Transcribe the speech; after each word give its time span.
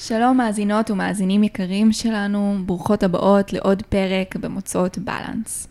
שלום 0.00 0.36
מאזינות 0.36 0.90
ומאזינים 0.90 1.42
יקרים 1.44 1.92
שלנו, 1.92 2.56
ברוכות 2.66 3.02
הבאות 3.02 3.52
לעוד 3.52 3.82
פרק 3.82 4.36
במוצאות 4.36 4.98
בלנס. 4.98 5.68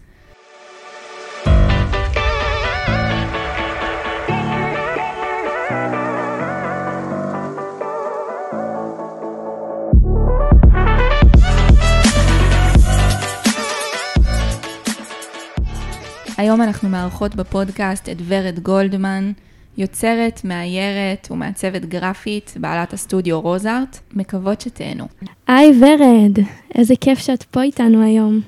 היום 16.37 16.61
אנחנו 16.61 16.89
מארחות 16.89 17.35
בפודקאסט 17.35 18.09
את 18.09 18.17
ורד 18.27 18.59
גולדמן, 18.59 19.31
יוצרת, 19.77 20.41
מאיירת 20.43 21.27
ומעצבת 21.31 21.85
גרפית, 21.85 22.53
בעלת 22.59 22.93
הסטודיו 22.93 23.41
רוזארט, 23.41 23.99
מקוות 24.13 24.61
שתהנו. 24.61 25.05
היי 25.47 25.73
ורד, 25.81 26.39
איזה 26.75 26.93
כיף 27.01 27.19
שאת 27.19 27.43
פה 27.43 27.61
איתנו 27.61 28.03
היום. 28.03 28.41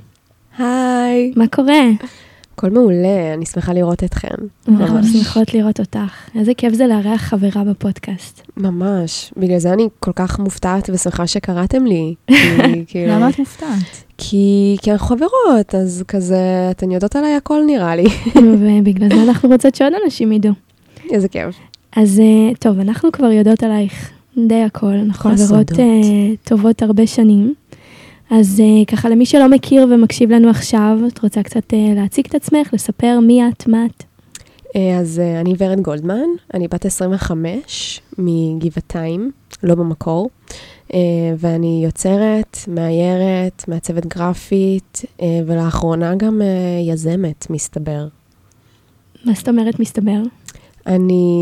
היי. 0.58 1.34
מה 1.36 1.48
קורה? 1.48 1.82
הכל 2.54 2.70
מעולה, 2.70 3.34
אני 3.34 3.46
שמחה 3.46 3.74
לראות 3.74 4.04
אתכם. 4.04 4.36
אנחנו 4.68 4.96
ממש. 4.96 5.08
שמחות 5.08 5.54
לראות 5.54 5.80
אותך. 5.80 6.30
איזה 6.36 6.54
כיף 6.54 6.74
זה 6.74 6.88
לארח 6.88 7.22
חברה 7.22 7.64
בפודקאסט. 7.64 8.42
ממש. 8.58 9.34
בגלל 9.38 9.58
זה 9.60 9.74
אני 9.74 9.88
כל 10.00 10.12
כך 10.16 10.40
מופתעת 10.40 10.90
ושמחה 10.94 11.28
שקראתם 11.28 11.86
לי. 11.86 12.16
כי, 12.28 12.86
כאילו, 12.88 13.14
למה 13.14 13.30
את 13.30 13.40
מופתעת? 13.40 14.04
כי, 14.18 14.78
כי 14.82 14.92
אנחנו 14.92 15.08
חברות, 15.08 15.76
אז 15.76 16.04
כזה, 16.08 16.68
אתן 16.72 16.92
יודעות 16.92 17.16
עליי 17.16 17.36
הכל 17.36 17.62
נראה 17.66 17.96
לי. 17.96 18.06
ובגלל 18.36 19.10
זה 19.10 19.24
אנחנו 19.24 19.50
רוצות 19.50 19.76
שעוד 19.76 19.94
אנשים 20.06 20.32
ידעו. 20.32 20.69
איזה 21.12 21.28
כיף. 21.28 21.56
אז 21.96 22.20
אה, 22.20 22.56
טוב, 22.60 22.80
אנחנו 22.80 23.12
כבר 23.12 23.32
יודעות 23.32 23.64
עלייך 23.64 24.12
די 24.48 24.64
הכל. 24.64 24.94
אנחנו 24.94 25.32
חברות. 25.36 25.72
אה, 25.72 25.86
טובות 26.44 26.82
הרבה 26.82 27.08
שנים. 27.08 27.54
אז 28.32 28.60
אה, 28.60 28.86
ככה, 28.86 29.10
למי 29.10 29.26
שלא 29.26 29.50
מכיר 29.50 29.88
ומקשיב 29.92 30.32
לנו 30.32 30.50
עכשיו, 30.50 30.98
את 31.08 31.20
רוצה 31.24 31.44
קצת 31.44 31.74
להציג 31.96 32.26
את 32.30 32.36
עצמך, 32.36 32.74
לספר 32.74 33.20
מי 33.20 33.42
את, 33.48 33.68
מה 33.68 33.86
את? 33.86 34.04
אז 35.00 35.22
אני 35.42 35.54
ורד 35.58 35.80
גולדמן, 35.82 36.28
אני 36.54 36.68
בת 36.68 36.86
25 36.86 38.02
מגבעתיים, 38.18 39.32
לא 39.64 39.76
במקור, 39.76 40.30
ואני 41.38 41.82
יוצרת, 41.86 42.58
מאיירת, 42.68 43.64
מעצבת 43.68 44.06
גרפית, 44.06 45.02
ולאחרונה 45.46 46.16
גם 46.16 46.42
יזמת, 46.88 47.48
מסתבר. 47.50 48.08
מה 49.26 49.34
זאת 49.34 49.50
אומרת 49.50 49.80
מסתבר? 49.80 50.22
אני, 50.88 51.34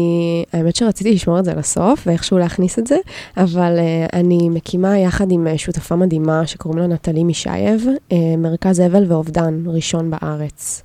האמת 0.54 0.76
שרציתי 0.76 1.14
לשמור 1.14 1.40
את 1.40 1.46
זה 1.46 1.54
לסוף, 1.54 2.04
ואיכשהו 2.08 2.38
להכניס 2.38 2.80
את 2.80 2.88
זה, 2.88 2.98
אבל 3.38 3.78
uh, 3.78 4.10
אני 4.14 4.50
מקימה 4.50 4.98
יחד 4.98 5.32
עם 5.32 5.48
uh, 5.48 5.58
שותפה 5.58 5.96
מדהימה 5.96 6.48
שקוראים 6.48 6.80
לה 6.80 6.88
נטלי 6.88 7.24
מישייב, 7.24 7.86
uh, 8.10 8.14
מרכז 8.38 8.80
אבל 8.82 9.04
ואובדן 9.08 9.64
ראשון 9.68 10.12
בארץ. 10.12 10.84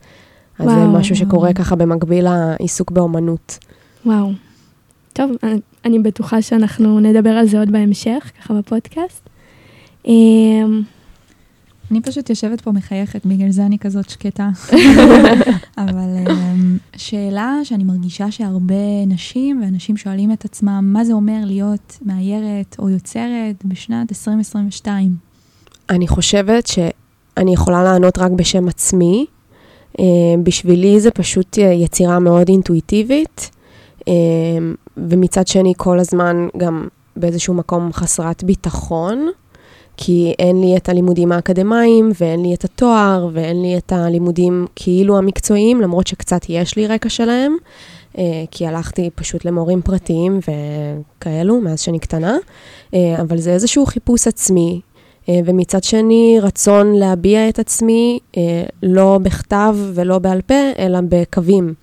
אז 0.58 0.68
זה 0.68 0.74
וואו. 0.76 0.92
משהו 0.92 1.16
שקורה 1.16 1.52
ככה 1.52 1.76
במקביל 1.76 2.24
לעיסוק 2.28 2.90
באומנות. 2.90 3.58
וואו. 4.06 4.30
טוב, 5.12 5.30
אני- 5.42 5.60
אני 5.84 5.98
בטוחה 5.98 6.42
שאנחנו 6.42 7.00
נדבר 7.00 7.30
על 7.30 7.46
זה 7.46 7.58
עוד 7.58 7.72
בהמשך, 7.72 8.30
ככה 8.40 8.54
בפודקאסט. 8.54 9.28
אני 11.92 12.00
פשוט 12.00 12.30
יושבת 12.30 12.60
פה 12.60 12.72
מחייכת, 12.72 13.26
בגלל 13.26 13.50
זה 13.50 13.66
אני 13.66 13.78
כזאת 13.78 14.10
שקטה. 14.10 14.48
אבל 15.84 16.16
אמ, 16.30 16.78
שאלה 16.96 17.54
שאני 17.64 17.84
מרגישה 17.84 18.30
שהרבה 18.30 19.06
נשים 19.06 19.62
ואנשים 19.62 19.96
שואלים 19.96 20.32
את 20.32 20.44
עצמם, 20.44 20.90
מה 20.92 21.04
זה 21.04 21.12
אומר 21.12 21.38
להיות 21.44 21.98
מאיירת 22.02 22.76
או 22.78 22.90
יוצרת 22.90 23.64
בשנת 23.64 24.12
2022? 24.12 25.16
אני 25.90 26.08
חושבת 26.08 26.66
שאני 26.66 27.52
יכולה 27.52 27.82
לענות 27.82 28.18
רק 28.18 28.30
בשם 28.30 28.68
עצמי. 28.68 29.26
Uh, 29.92 30.02
בשבילי 30.42 31.00
זה 31.00 31.10
פשוט 31.10 31.58
uh, 31.58 31.60
יצירה 31.60 32.18
מאוד 32.18 32.48
אינטואיטיבית, 32.48 33.50
uh, 34.00 34.04
ומצד 34.96 35.46
שני 35.46 35.72
כל 35.76 35.98
הזמן 35.98 36.48
גם 36.56 36.88
באיזשהו 37.16 37.54
מקום 37.54 37.92
חסרת 37.92 38.44
ביטחון, 38.44 39.28
כי 39.96 40.34
אין 40.38 40.60
לי 40.60 40.76
את 40.76 40.88
הלימודים 40.88 41.32
האקדמיים, 41.32 42.10
ואין 42.20 42.42
לי 42.42 42.54
את 42.54 42.64
התואר, 42.64 43.28
ואין 43.32 43.62
לי 43.62 43.76
את 43.78 43.92
הלימודים 43.92 44.66
כאילו 44.76 45.18
המקצועיים, 45.18 45.80
למרות 45.80 46.06
שקצת 46.06 46.40
יש 46.48 46.76
לי 46.76 46.86
רקע 46.86 47.08
שלהם, 47.08 47.56
uh, 48.12 48.18
כי 48.50 48.66
הלכתי 48.66 49.10
פשוט 49.14 49.44
למורים 49.44 49.82
פרטיים 49.82 50.40
וכאלו, 51.18 51.60
מאז 51.60 51.80
שאני 51.80 51.98
קטנה, 51.98 52.36
uh, 52.90 52.96
אבל 53.20 53.38
זה 53.38 53.52
איזשהו 53.52 53.86
חיפוש 53.86 54.26
עצמי, 54.26 54.80
אה, 55.28 55.40
ומצד 55.44 55.84
שני, 55.84 56.38
רצון 56.42 56.92
להביע 56.92 57.48
את 57.48 57.58
עצמי 57.58 58.18
אה, 58.36 58.62
לא 58.82 59.18
בכתב 59.22 59.76
ולא 59.94 60.18
בעל 60.18 60.40
פה, 60.42 60.54
אלא 60.78 60.98
בקווים. 61.08 61.74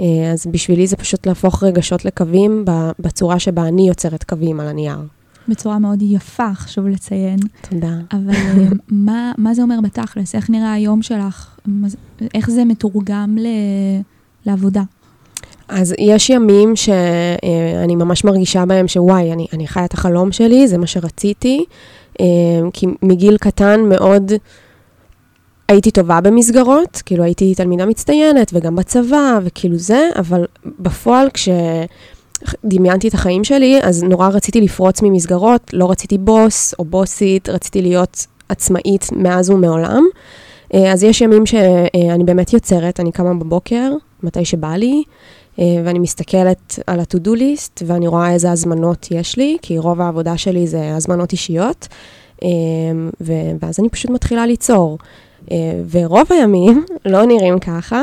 אה, 0.00 0.32
אז 0.32 0.46
בשבילי 0.46 0.86
זה 0.86 0.96
פשוט 0.96 1.26
להפוך 1.26 1.64
רגשות 1.64 2.04
לקווים 2.04 2.64
בצורה 2.98 3.38
שבה 3.38 3.62
אני 3.62 3.88
יוצרת 3.88 4.24
קווים 4.24 4.60
על 4.60 4.68
הנייר. 4.68 4.98
בצורה 5.48 5.78
מאוד 5.78 6.02
יפה, 6.02 6.54
חשוב 6.54 6.86
לציין. 6.86 7.38
תודה. 7.70 7.92
אבל 8.12 8.34
אמ, 8.34 8.72
מה, 9.06 9.32
מה 9.38 9.54
זה 9.54 9.62
אומר 9.62 9.80
בתכלס? 9.82 10.34
איך 10.34 10.50
נראה 10.50 10.72
היום 10.72 11.02
שלך? 11.02 11.58
איך 12.34 12.50
זה 12.50 12.64
מתורגם 12.64 13.36
ל, 13.38 13.46
לעבודה? 14.46 14.82
אז 15.68 15.94
יש 15.98 16.30
ימים 16.30 16.76
שאני 16.76 17.96
ממש 17.96 18.24
מרגישה 18.24 18.66
בהם 18.66 18.88
שוואי, 18.88 19.32
אני, 19.32 19.46
אני 19.52 19.68
חיה 19.68 19.84
את 19.84 19.94
החלום 19.94 20.32
שלי, 20.32 20.68
זה 20.68 20.78
מה 20.78 20.86
שרציתי, 20.86 21.64
אה, 22.20 22.26
כי 22.72 22.86
מגיל 23.02 23.36
קטן 23.36 23.80
מאוד 23.80 24.32
הייתי 25.68 25.90
טובה 25.90 26.20
במסגרות, 26.20 27.02
כאילו 27.06 27.24
הייתי 27.24 27.54
תלמידה 27.54 27.86
מצטיינת 27.86 28.50
וגם 28.54 28.76
בצבא 28.76 29.38
וכאילו 29.44 29.78
זה, 29.78 30.08
אבל 30.18 30.44
בפועל 30.78 31.28
כשדמיינתי 32.44 33.08
את 33.08 33.14
החיים 33.14 33.44
שלי, 33.44 33.80
אז 33.82 34.02
נורא 34.02 34.28
רציתי 34.28 34.60
לפרוץ 34.60 35.02
ממסגרות, 35.02 35.70
לא 35.72 35.90
רציתי 35.90 36.18
בוס 36.18 36.74
או 36.78 36.84
בוסית, 36.84 37.48
רציתי 37.48 37.82
להיות 37.82 38.26
עצמאית 38.48 39.08
מאז 39.12 39.50
ומעולם. 39.50 40.04
אה, 40.74 40.92
אז 40.92 41.04
יש 41.04 41.20
ימים 41.20 41.46
שאני 41.46 42.24
באמת 42.24 42.52
יוצרת, 42.52 43.00
אני 43.00 43.12
קמה 43.12 43.34
בבוקר, 43.34 43.92
מתי 44.22 44.44
שבא 44.44 44.74
לי, 44.74 45.02
אה, 45.58 45.64
ואני 45.84 45.98
מסתכלת 45.98 46.78
על 46.86 47.00
ה-to-do 47.00 47.30
list, 47.30 47.82
ואני 47.86 48.06
רואה 48.06 48.32
איזה 48.32 48.50
הזמנות 48.50 49.08
יש 49.10 49.36
לי, 49.36 49.56
כי 49.62 49.78
רוב 49.78 50.00
העבודה 50.00 50.36
שלי 50.36 50.66
זה 50.66 50.96
הזמנות 50.96 51.32
אישיות, 51.32 51.88
אה, 52.42 52.48
ואז 53.60 53.80
אני 53.80 53.88
פשוט 53.88 54.10
מתחילה 54.10 54.46
ליצור. 54.46 54.98
אה, 55.50 55.56
ורוב 55.90 56.26
הימים 56.30 56.84
לא 57.12 57.26
נראים 57.26 57.58
ככה, 57.58 58.02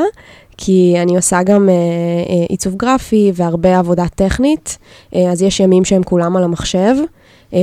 כי 0.56 0.94
אני 1.02 1.16
עושה 1.16 1.42
גם 1.42 1.68
אה, 1.68 1.74
אה, 1.74 2.46
עיצוב 2.48 2.74
גרפי 2.74 3.32
והרבה 3.34 3.78
עבודה 3.78 4.04
טכנית, 4.14 4.78
אה, 5.14 5.30
אז 5.32 5.42
יש 5.42 5.60
ימים 5.60 5.84
שהם 5.84 6.02
כולם 6.02 6.36
על 6.36 6.44
המחשב. 6.44 6.94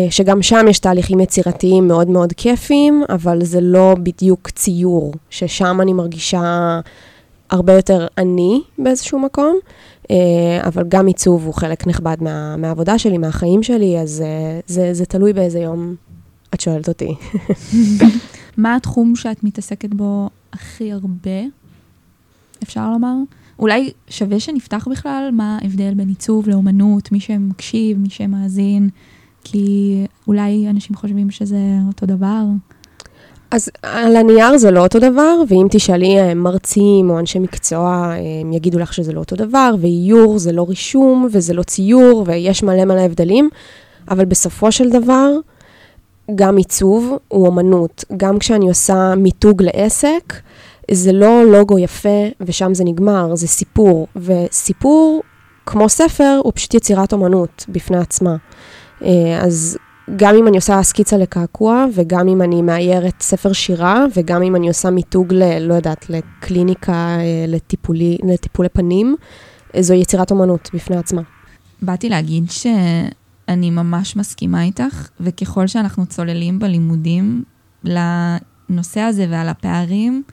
שגם 0.10 0.42
שם 0.42 0.66
יש 0.70 0.80
תהליכים 0.80 1.20
יצירתיים 1.20 1.88
מאוד 1.88 2.10
מאוד 2.10 2.34
כיפיים, 2.34 3.04
אבל 3.10 3.44
זה 3.44 3.62
לא 3.62 3.96
בדיוק 4.04 4.50
ציור, 4.50 5.14
ששם 5.30 5.82
אני 5.82 5.94
מרגישה 5.94 6.80
הרבה 7.50 7.74
יותר 7.74 8.08
אני 8.18 8.62
באיזשהו 8.78 9.20
מקום, 9.20 9.58
אבל 10.60 10.84
גם 10.88 11.08
עיצוב 11.08 11.46
הוא 11.46 11.54
חלק 11.54 11.88
נכבד 11.88 12.18
מה, 12.22 12.58
מהעבודה 12.58 12.98
שלי, 12.98 13.18
מהחיים 13.18 13.64
שלי, 13.64 14.00
אז 14.00 14.24
אה, 14.26 14.60
זה, 14.68 14.94
זה 14.94 15.06
תלוי 15.06 15.34
באיזה 15.34 15.60
יום 15.60 15.96
את 16.54 16.62
שואלת 16.62 16.88
אותי. 16.88 17.16
מה 18.58 18.76
התחום 18.76 19.16
שאת 19.16 19.44
מתעסקת 19.44 19.94
בו 19.94 20.30
הכי 20.54 20.92
הרבה, 20.92 21.42
אפשר 22.64 22.92
לומר? 22.92 23.16
אולי 23.60 23.92
שווה 24.08 24.40
שנפתח 24.40 24.88
בכלל 24.92 25.30
מה 25.34 25.58
ההבדל 25.62 25.94
בין 25.94 26.10
עיצוב 26.10 26.50
לאומנות, 26.50 27.12
מי 27.12 27.20
שמקשיב, 27.20 28.00
מי 28.00 28.10
שמאזין, 28.10 28.90
כי 29.44 29.98
אולי 30.28 30.70
אנשים 30.70 30.96
חושבים 30.96 31.32
שזה 31.32 31.60
אותו 31.88 32.06
דבר. 32.06 32.44
אז 33.52 33.70
על 33.82 34.16
הנייר 34.16 34.58
זה 34.58 34.72
לא 34.72 34.84
אותו 34.84 35.00
דבר, 35.00 35.36
ואם 35.48 35.68
תשאלי 35.72 36.20
אה, 36.20 36.34
מרצים 36.34 37.10
או 37.10 37.20
אנשי 37.20 37.40
מקצוע, 37.40 37.88
אה, 37.88 38.16
הם 38.42 38.54
יגידו 38.54 38.80
לך 38.80 38.94
שזה 38.94 39.14
לא 39.14 39.20
אותו 39.20 39.36
דבר, 39.36 39.76
ואיור 39.80 40.40
זה 40.40 40.52
לא 40.52 40.66
רישום, 40.70 41.28
וזה 41.32 41.54
לא 41.54 41.64
ציור, 41.64 42.24
ויש 42.28 42.64
מלא 42.64 42.86
מלא 42.86 43.02
הבדלים, 43.02 43.50
אבל 44.10 44.26
בסופו 44.26 44.72
של 44.72 44.90
דבר, 44.90 45.30
גם 46.36 46.58
עיצוב 46.58 47.18
הוא 47.28 47.48
אומנות. 47.48 48.06
גם 48.18 48.40
כשאני 48.40 48.70
עושה 48.70 49.16
מיתוג 49.18 49.64
לעסק, 49.64 50.34
זה 50.92 51.12
לא 51.12 51.46
לוגו 51.46 51.80
יפה, 51.80 52.28
ושם 52.42 52.74
זה 52.74 52.84
נגמר, 52.84 53.36
זה 53.36 53.48
סיפור. 53.48 54.08
וסיפור, 54.16 55.24
כמו 55.66 55.90
ספר, 55.90 56.40
הוא 56.44 56.52
פשוט 56.56 56.74
יצירת 56.74 57.14
אומנות 57.14 57.66
בפני 57.70 57.98
עצמה. 57.98 58.36
אה, 59.04 59.40
אז 59.42 59.78
גם 60.16 60.36
אם 60.36 60.48
אני 60.48 60.58
עושה 60.58 60.84
סקיצה 60.84 61.18
לקעקוע, 61.18 61.86
וגם 61.94 62.28
אם 62.28 62.42
אני 62.42 62.62
מאיירת 62.62 63.22
ספר 63.22 63.54
שירה, 63.54 64.06
וגם 64.16 64.44
אם 64.44 64.56
אני 64.56 64.68
עושה 64.68 64.90
מיתוג 64.90 65.34
ל... 65.34 65.60
לא 65.60 65.74
יודעת, 65.74 66.10
לקליניקה, 66.10 66.94
אה, 66.94 67.46
לטיפולי, 67.48 68.18
לטיפולי 68.24 68.70
פנים, 68.70 69.16
זו 69.80 69.94
יצירת 69.94 70.32
אומנות 70.32 70.70
בפני 70.74 70.98
עצמה. 70.98 71.22
באתי 71.82 72.10
להגיד 72.10 72.44
אני 73.48 73.70
ממש 73.70 74.16
מסכימה 74.16 74.64
איתך, 74.64 75.10
וככל 75.20 75.68
שאנחנו 75.68 76.06
צוללים 76.06 76.60
בלימודים 76.60 77.44
לנושא 77.84 79.00
הזה 79.00 79.28
ועל 79.30 79.50
הפערים, 79.50 80.24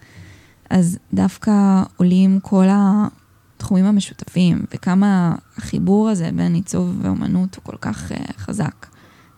אז 0.70 0.98
דווקא 1.12 1.82
עולים 1.96 2.40
כל 2.42 2.64
התחומים 2.70 3.84
המשותפים, 3.84 4.64
וכמה 4.74 5.34
החיבור 5.56 6.08
הזה 6.08 6.30
בין 6.34 6.54
עיצוב 6.54 6.98
ואומנות 7.02 7.54
הוא 7.54 7.62
כל 7.64 7.76
כך 7.80 8.12
uh, 8.12 8.32
חזק, 8.38 8.86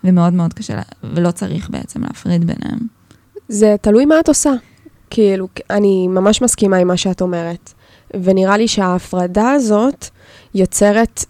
ומאוד 0.05 0.33
מאוד 0.33 0.53
קשה, 0.55 0.81
ולא 1.15 1.31
צריך 1.31 1.71
בעצם 1.71 2.03
להפריד 2.03 2.45
ביניהם. 2.45 2.79
זה 3.49 3.77
תלוי 3.81 4.05
מה 4.05 4.21
את 4.21 4.29
עושה. 4.29 4.53
כאילו, 5.11 5.49
אני 5.71 6.09
ממש 6.09 6.43
מסכימה 6.43 6.77
עם 6.77 6.89
מה 6.89 6.97
שאת 6.97 7.21
אומרת. 7.21 7.73
ונראה 8.25 8.57
לי 8.57 8.69
שההפרדה 8.69 9.51
הזאת 9.51 10.07
יוצרת, 10.55 11.25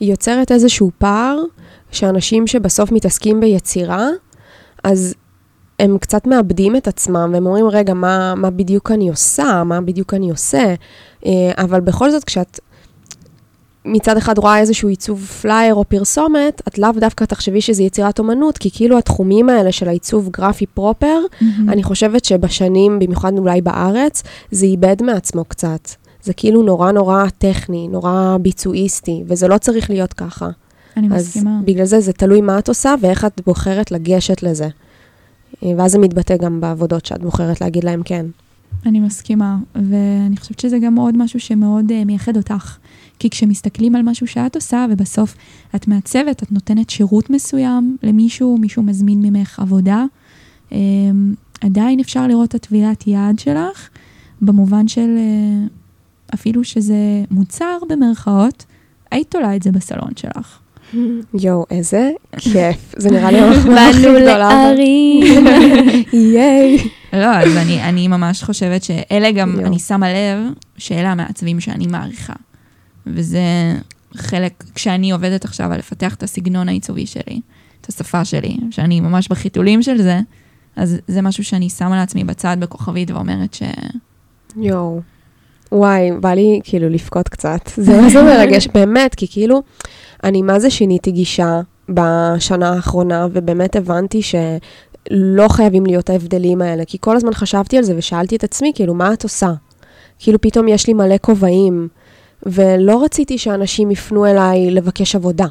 היא 0.00 0.10
יוצרת 0.10 0.52
איזשהו 0.52 0.90
פער, 0.98 1.38
שאנשים 1.92 2.46
שבסוף 2.46 2.92
מתעסקים 2.92 3.40
ביצירה, 3.40 4.08
אז 4.84 5.14
הם 5.80 5.98
קצת 5.98 6.26
מאבדים 6.26 6.76
את 6.76 6.88
עצמם, 6.88 7.30
והם 7.32 7.46
אומרים, 7.46 7.68
רגע, 7.68 7.94
מה, 7.94 8.34
מה 8.34 8.50
בדיוק 8.50 8.90
אני 8.90 9.08
עושה? 9.08 9.64
מה 9.64 9.80
בדיוק 9.80 10.14
אני 10.14 10.30
עושה? 10.30 10.74
אה, 11.26 11.50
אבל 11.58 11.80
בכל 11.80 12.10
זאת, 12.10 12.24
כשאת 12.24 12.60
מצד 13.84 14.16
אחד 14.16 14.38
רואה 14.38 14.58
איזשהו 14.58 14.88
עיצוב 14.88 15.24
פלייר 15.24 15.74
או 15.74 15.84
פרסומת, 15.84 16.62
את 16.68 16.78
לאו 16.78 16.90
דווקא 16.92 17.24
תחשבי 17.24 17.60
שזה 17.60 17.82
יצירת 17.82 18.18
אומנות, 18.18 18.58
כי 18.58 18.70
כאילו 18.70 18.98
התחומים 18.98 19.48
האלה 19.48 19.72
של 19.72 19.88
העיצוב 19.88 20.28
גרפי 20.30 20.66
proper, 20.66 21.18
mm-hmm. 21.32 21.44
אני 21.68 21.82
חושבת 21.82 22.24
שבשנים, 22.24 22.98
במיוחד 22.98 23.38
אולי 23.38 23.60
בארץ, 23.60 24.22
זה 24.50 24.66
איבד 24.66 25.02
מעצמו 25.02 25.44
קצת. 25.44 25.88
זה 26.22 26.32
כאילו 26.32 26.62
נורא 26.62 26.92
נורא 26.92 27.24
טכני, 27.38 27.88
נורא 27.88 28.36
ביצועיסטי, 28.40 29.22
וזה 29.26 29.48
לא 29.48 29.58
צריך 29.58 29.90
להיות 29.90 30.12
ככה. 30.12 30.48
אני 30.96 31.08
מסכימה. 31.08 31.58
אז 31.58 31.64
בגלל 31.64 31.84
זה 31.84 32.00
זה 32.00 32.12
תלוי 32.12 32.40
מה 32.40 32.58
את 32.58 32.68
עושה 32.68 32.94
ואיך 33.00 33.24
את 33.24 33.40
בוחרת 33.46 33.90
לגשת 33.90 34.42
לזה. 34.42 34.68
ואז 35.62 35.92
זה 35.92 35.98
מתבטא 35.98 36.36
גם 36.36 36.60
בעבודות 36.60 37.06
שאת 37.06 37.22
בוחרת 37.22 37.60
להגיד 37.60 37.84
להם 37.84 38.02
כן. 38.02 38.26
אני 38.86 39.00
מסכימה, 39.00 39.58
ואני 39.74 40.36
חושבת 40.36 40.60
שזה 40.60 40.78
גם 40.78 40.96
עוד 40.96 41.16
משהו 41.16 41.40
שמאוד 41.40 41.90
uh, 41.90 42.04
מייחד 42.04 42.36
אותך. 42.36 42.76
כי 43.18 43.30
כשמסתכלים 43.30 43.94
על 43.94 44.02
משהו 44.02 44.26
שאת 44.26 44.56
עושה, 44.56 44.86
ובסוף 44.90 45.36
את 45.74 45.88
מעצבת, 45.88 46.42
את 46.42 46.52
נותנת 46.52 46.90
שירות 46.90 47.30
מסוים 47.30 47.96
למישהו, 48.02 48.58
מישהו 48.58 48.82
מזמין 48.82 49.22
ממך 49.22 49.58
עבודה, 49.58 50.04
um, 50.70 50.74
עדיין 51.60 52.00
אפשר 52.00 52.26
לראות 52.26 52.48
את 52.48 52.54
הטבילת 52.54 53.04
יד 53.06 53.38
שלך, 53.38 53.88
במובן 54.42 54.88
של 54.88 55.16
uh, 55.16 56.34
אפילו 56.34 56.64
שזה 56.64 57.24
מוצר 57.30 57.78
במרכאות, 57.88 58.64
היית 59.10 59.30
תולה 59.30 59.56
את 59.56 59.62
זה 59.62 59.72
בסלון 59.72 60.10
שלך. 60.16 60.58
יואו, 61.34 61.66
איזה 61.70 62.10
כיף. 62.38 62.94
זה 62.96 63.10
נראה 63.10 63.30
לי 63.30 63.38
המחמאה 63.38 63.88
הכי 63.88 64.00
גדולה. 64.00 64.38
באנו 64.38 64.74
לארי. 64.74 65.22
ייי. 66.34 66.78
לא, 67.12 67.36
אז 67.36 67.56
אני, 67.56 67.82
אני 67.82 68.08
ממש 68.08 68.42
חושבת 68.42 68.82
שאלה 68.82 69.30
גם, 69.30 69.60
יו. 69.60 69.66
אני 69.66 69.78
שמה 69.78 70.08
לב 70.08 70.38
שאלה 70.76 71.12
המעצבים 71.12 71.60
שאני 71.60 71.86
מעריכה. 71.86 72.32
וזה 73.06 73.40
חלק, 74.16 74.64
כשאני 74.74 75.10
עובדת 75.10 75.44
עכשיו 75.44 75.72
על 75.72 75.78
לפתח 75.78 76.14
את 76.14 76.22
הסגנון 76.22 76.68
העיצובי 76.68 77.06
שלי, 77.06 77.40
את 77.80 77.86
השפה 77.88 78.24
שלי, 78.24 78.56
שאני 78.70 79.00
ממש 79.00 79.28
בחיתולים 79.28 79.82
של 79.82 80.02
זה, 80.02 80.20
אז 80.76 80.96
זה 81.08 81.22
משהו 81.22 81.44
שאני 81.44 81.70
שמה 81.70 81.96
לעצמי 81.96 82.24
בצד 82.24 82.56
בכוכבית 82.60 83.10
ואומרת 83.10 83.54
ש... 83.54 83.62
יואו. 84.56 85.00
וואי, 85.72 86.10
בא 86.20 86.30
לי 86.30 86.60
כאילו 86.64 86.88
לבכות 86.88 87.28
קצת. 87.28 87.70
זה 87.76 88.00
מה 88.00 88.10
זה 88.10 88.22
מרגש, 88.22 88.68
באמת, 88.74 89.14
כי 89.14 89.26
כאילו, 89.30 89.62
אני 90.24 90.42
מה 90.42 90.58
זה 90.58 90.70
שיניתי 90.70 91.10
גישה 91.10 91.60
בשנה 91.88 92.72
האחרונה, 92.72 93.26
ובאמת 93.32 93.76
הבנתי 93.76 94.22
ש... 94.22 94.34
לא 95.10 95.48
חייבים 95.48 95.86
להיות 95.86 96.10
ההבדלים 96.10 96.62
האלה, 96.62 96.84
כי 96.84 96.98
כל 97.00 97.16
הזמן 97.16 97.34
חשבתי 97.34 97.78
על 97.78 97.82
זה 97.82 97.94
ושאלתי 97.96 98.36
את 98.36 98.44
עצמי, 98.44 98.72
כאילו, 98.74 98.94
מה 98.94 99.12
את 99.12 99.22
עושה? 99.22 99.52
כאילו, 100.18 100.40
פתאום 100.40 100.68
יש 100.68 100.86
לי 100.86 100.92
מלא 100.92 101.16
כובעים, 101.20 101.88
ולא 102.46 103.04
רציתי 103.04 103.38
שאנשים 103.38 103.90
יפנו 103.90 104.26
אליי 104.26 104.70
לבקש 104.70 105.16
עבודה. 105.16 105.46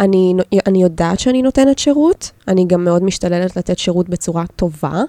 אני, 0.00 0.34
אני 0.66 0.82
יודעת 0.82 1.20
שאני 1.20 1.42
נותנת 1.42 1.78
שירות, 1.78 2.30
אני 2.48 2.64
גם 2.66 2.84
מאוד 2.84 3.02
משתדלת 3.02 3.56
לתת 3.56 3.78
שירות 3.78 4.08
בצורה 4.08 4.44
טובה, 4.56 5.02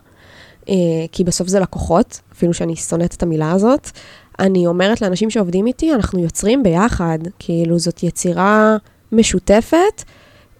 אה, 0.70 0.76
כי 1.12 1.24
בסוף 1.24 1.48
זה 1.48 1.60
לקוחות, 1.60 2.20
אפילו 2.34 2.54
שאני 2.54 2.76
שונאת 2.76 3.14
את 3.14 3.24
המילה 3.24 3.52
הזאת. 3.52 3.90
אני 4.40 4.68
אומרת 4.68 5.02
לאנשים 5.02 5.30
שעובדים 5.30 5.68
איתי, 5.68 5.94
אנחנו 5.94 6.20
יוצרים 6.20 6.64
ביחד, 6.64 7.20
כאילו 7.40 7.80
זאת 7.80 8.04
יצירה 8.04 8.78
משותפת, 9.12 10.04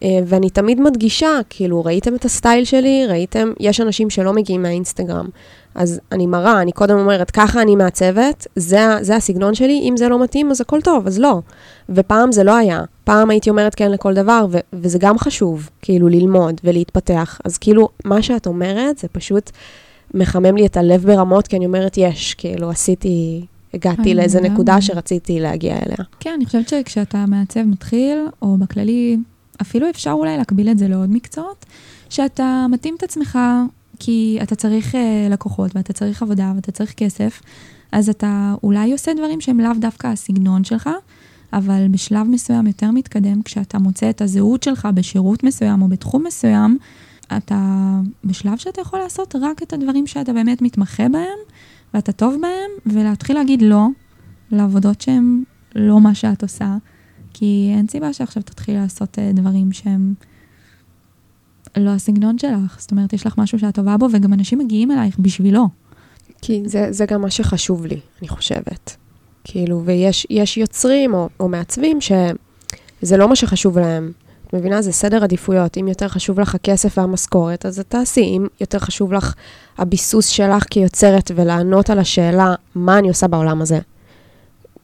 אה, 0.04 0.20
ואני 0.26 0.50
תמיד 0.50 0.82
מדגישה, 0.82 1.40
כאילו, 1.50 1.86
ראיתם 1.86 2.16
את 2.16 2.26
הסטייל 2.26 2.66
שלי? 2.66 3.06
ראיתם? 3.06 3.52
יש 3.60 3.82
אנשים 3.82 4.10
שלא 4.10 4.34
מגיעים 4.34 4.62
מהאינסטגרם. 4.62 5.28
אז 5.76 6.00
אני 6.12 6.28
מראה, 6.28 6.62
אני 6.62 6.72
קודם 6.72 6.98
אומרת, 6.98 7.32
ככה 7.32 7.62
אני 7.62 7.76
מעצבת, 7.76 8.48
זה, 8.56 8.88
זה 9.02 9.16
הסגנון 9.16 9.56
שלי, 9.56 9.80
אם 9.90 9.98
זה 9.98 10.10
לא 10.10 10.24
מתאים, 10.24 10.52
אז 10.52 10.62
הכל 10.62 10.82
טוב, 10.82 11.08
אז 11.08 11.20
לא. 11.20 11.40
ופעם 11.90 12.32
זה 12.32 12.44
לא 12.44 12.56
היה. 12.56 12.84
פעם 13.04 13.30
הייתי 13.30 13.50
אומרת 13.50 13.76
כן 13.76 13.92
לכל 13.92 14.14
דבר, 14.14 14.46
ו- 14.52 14.60
וזה 14.74 14.98
גם 15.02 15.18
חשוב, 15.18 15.70
כאילו, 15.82 16.08
ללמוד 16.08 16.62
ולהתפתח. 16.64 17.40
אז 17.46 17.58
כאילו, 17.58 17.90
מה 18.06 18.22
שאת 18.22 18.48
אומרת, 18.48 18.98
זה 18.98 19.08
פשוט 19.08 19.52
מחמם 20.14 20.58
לי 20.58 20.66
את 20.66 20.78
הלב 20.78 21.06
ברמות, 21.06 21.48
כי 21.48 21.58
אני 21.58 21.66
אומרת, 21.66 21.98
יש, 21.98 22.34
כאילו, 22.34 22.70
עשיתי, 22.70 23.46
הגעתי 23.74 24.14
לאיזה 24.14 24.42
נקודה 24.42 24.82
שרציתי 24.82 25.40
להגיע 25.40 25.76
אליה. 25.76 25.98
כן, 26.20 26.32
אני 26.36 26.46
חושבת 26.46 26.70
שכשאתה 26.70 27.26
מעצב 27.28 27.64
מתחיל, 27.64 28.18
או 28.42 28.58
בכללי, 28.58 29.18
אפילו 29.62 29.90
אפשר 29.90 30.12
אולי 30.12 30.38
להקביל 30.38 30.70
את 30.70 30.78
זה 30.78 30.88
לעוד 30.88 31.10
מקצועות, 31.12 31.66
שאתה 32.10 32.66
מתאים 32.70 32.96
את 32.98 33.04
עצמך 33.04 33.40
כי 34.00 34.40
אתה 34.44 34.56
צריך 34.56 34.96
uh, 34.96 34.98
לקוחות 35.30 35.76
ואתה 35.76 35.94
צריך 35.94 36.22
עבודה 36.22 36.52
ואתה 36.56 36.72
צריך 36.72 36.94
כסף, 36.94 37.42
אז 37.92 38.10
אתה 38.10 38.56
אולי 38.64 38.92
עושה 38.92 39.14
דברים 39.14 39.42
שהם 39.42 39.60
לאו 39.60 39.72
דווקא 39.80 40.08
הסגנון 40.08 40.64
שלך, 40.64 40.90
אבל 41.54 41.88
בשלב 41.92 42.28
מסוים 42.28 42.68
יותר 42.68 42.92
מתקדם, 42.92 43.42
כשאתה 43.42 43.80
מוצא 43.80 44.10
את 44.10 44.22
הזהות 44.22 44.64
שלך 44.64 44.88
בשירות 44.94 45.44
מסוים 45.44 45.82
או 45.82 45.88
בתחום 45.88 46.26
מסוים, 46.28 46.78
אתה 47.38 47.90
בשלב 48.24 48.58
שאתה 48.58 48.82
יכול 48.82 49.00
לעשות 49.00 49.36
רק 49.42 49.64
את 49.64 49.74
הדברים 49.74 50.08
שאתה 50.08 50.34
באמת 50.34 50.62
מתמחה 50.62 51.10
בהם, 51.10 51.40
ואתה 51.94 52.12
טוב 52.12 52.36
בהם, 52.42 52.96
ולהתחיל 52.96 53.36
להגיד 53.36 53.62
לא 53.62 53.88
לעבודות 54.52 55.02
שהן 55.02 55.44
לא 55.76 56.02
מה 56.02 56.16
שאת 56.16 56.44
עושה. 56.44 56.78
כי 57.34 57.74
אין 57.78 57.88
סיבה 57.88 58.14
שעכשיו 58.14 58.44
תתחילי 58.44 58.78
לעשות 58.78 59.18
uh, 59.18 59.36
דברים 59.36 59.72
שהם 59.72 60.14
לא 61.78 61.90
הסגנון 61.90 62.38
שלך. 62.38 62.78
זאת 62.80 62.92
אומרת, 62.92 63.14
יש 63.14 63.26
לך 63.26 63.38
משהו 63.38 63.60
שאת 63.60 63.76
טובה 63.76 63.98
בו, 63.98 64.08
וגם 64.14 64.34
אנשים 64.34 64.60
מגיעים 64.60 64.92
אלייך 64.92 65.20
בשבילו. 65.20 65.68
כי 66.42 66.62
זה, 66.66 66.88
זה 66.92 67.06
גם 67.06 67.22
מה 67.22 67.30
שחשוב 67.30 67.86
לי, 67.86 68.00
אני 68.22 68.28
חושבת. 68.28 68.98
כאילו, 69.44 69.84
ויש 69.86 70.58
יוצרים 70.58 71.14
או, 71.14 71.30
או 71.40 71.50
מעצבים 71.50 71.98
שזה 72.02 73.18
לא 73.18 73.30
מה 73.30 73.36
שחשוב 73.36 73.80
להם. 73.80 74.12
את 74.50 74.54
מבינה? 74.54 74.82
זה 74.82 74.92
סדר 74.92 75.24
עדיפויות. 75.24 75.78
אם 75.78 75.88
יותר 75.88 76.08
חשוב 76.08 76.40
לך 76.40 76.56
הכסף 76.56 76.98
והמשכורת, 76.98 77.66
אז 77.66 77.80
את 77.80 77.86
תעשי. 77.90 78.22
אם 78.22 78.48
יותר 78.62 78.80
חשוב 78.80 79.14
לך 79.14 79.34
הביסוס 79.78 80.28
שלך 80.28 80.64
כיוצרת 80.70 81.32
ולענות 81.36 81.90
על 81.90 82.00
השאלה, 82.00 82.56
מה 82.76 83.00
אני 83.00 83.08
עושה 83.08 83.28
בעולם 83.28 83.62
הזה? 83.62 83.80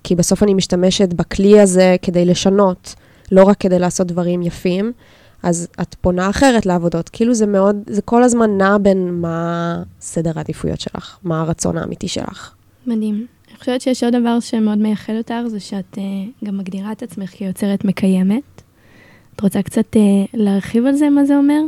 כי 0.04 0.16
בסוף 0.16 0.44
אני 0.44 0.54
משתמשת 0.54 1.14
בכלי 1.14 1.60
הזה 1.60 1.96
כדי 2.02 2.26
לשנות, 2.26 2.96
לא 3.32 3.44
רק 3.44 3.58
כדי 3.58 3.80
לעשות 3.80 4.08
דברים 4.08 4.42
יפים, 4.42 4.92
אז 5.44 5.68
את 5.82 5.96
פונה 6.02 6.30
אחרת 6.30 6.66
לעבודות. 6.66 7.10
כאילו 7.10 7.34
זה 7.34 7.46
מאוד, 7.46 7.76
זה 7.88 8.02
כל 8.02 8.24
הזמן 8.24 8.58
נע 8.58 8.78
בין 8.78 9.14
מה 9.22 9.84
סדר 10.02 10.32
העדיפויות 10.36 10.80
שלך, 10.80 11.18
מה 11.24 11.42
הרצון 11.42 11.78
האמיתי 11.78 12.08
שלך. 12.08 12.54
מדהים. 12.88 13.26
אני 13.50 13.58
חושבת 13.60 13.82
שיש 13.82 14.04
עוד 14.04 14.16
דבר 14.16 14.40
שמאוד 14.40 14.78
מייחד 14.78 15.14
אותך, 15.18 15.36
זה 15.48 15.60
שאת 15.60 15.98
uh, 15.98 16.46
גם 16.46 16.58
מגדירה 16.58 16.92
את 16.92 17.04
עצמך 17.04 17.30
כיוצרת 17.30 17.86
מקיימת. 17.86 18.55
את 19.36 19.42
רוצה 19.42 19.62
קצת 19.62 19.96
uh, 19.96 20.00
להרחיב 20.34 20.86
על 20.86 20.96
זה, 20.96 21.10
מה 21.10 21.26
זה 21.26 21.38
אומר, 21.38 21.62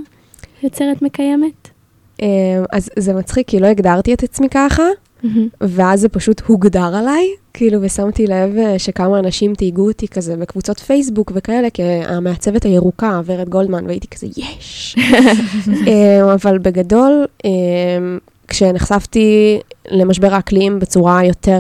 יוצרת 0.64 1.02
מקיימת? 1.02 1.70
Uh, 2.22 2.24
אז 2.72 2.90
זה 3.00 3.14
מצחיק, 3.14 3.48
כי 3.48 3.60
לא 3.60 3.68
הגדרתי 3.68 4.14
את 4.14 4.24
עצמי 4.24 4.50
ככה, 4.50 4.84
ואז 5.62 6.02
זה 6.02 6.10
פשוט 6.10 6.42
הוגדר 6.46 6.96
עליי, 6.96 7.28
כאילו, 7.54 7.80
ושמתי 7.82 8.28
לב 8.28 8.58
אה, 8.58 8.80
שכמה 8.80 9.20
אנשים 9.20 9.56
תהיגו 9.56 9.88
אותי 9.88 10.08
כזה 10.08 10.38
בקבוצות 10.38 10.80
פייסבוק 10.80 11.32
וכאלה, 11.36 11.68
כמעצבת 11.70 12.64
הירוקה, 12.64 13.22
ורד 13.26 13.50
גולדמן, 13.50 13.86
והייתי 13.86 14.08
כזה, 14.08 14.28
יש. 14.38 14.96
אה, 15.88 16.34
אבל 16.34 16.58
בגדול, 16.58 17.26
אה, 17.46 17.50
כשנחשפתי 18.48 19.60
למשבר 19.92 20.34
האקלים 20.34 20.80
בצורה 20.80 21.26
יותר 21.26 21.60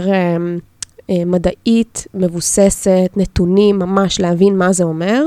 מדעית, 1.09 2.07
מבוססת, 2.13 3.11
נתונים, 3.15 3.79
ממש 3.79 4.19
להבין 4.19 4.57
מה 4.57 4.73
זה 4.73 4.83
אומר, 4.83 5.23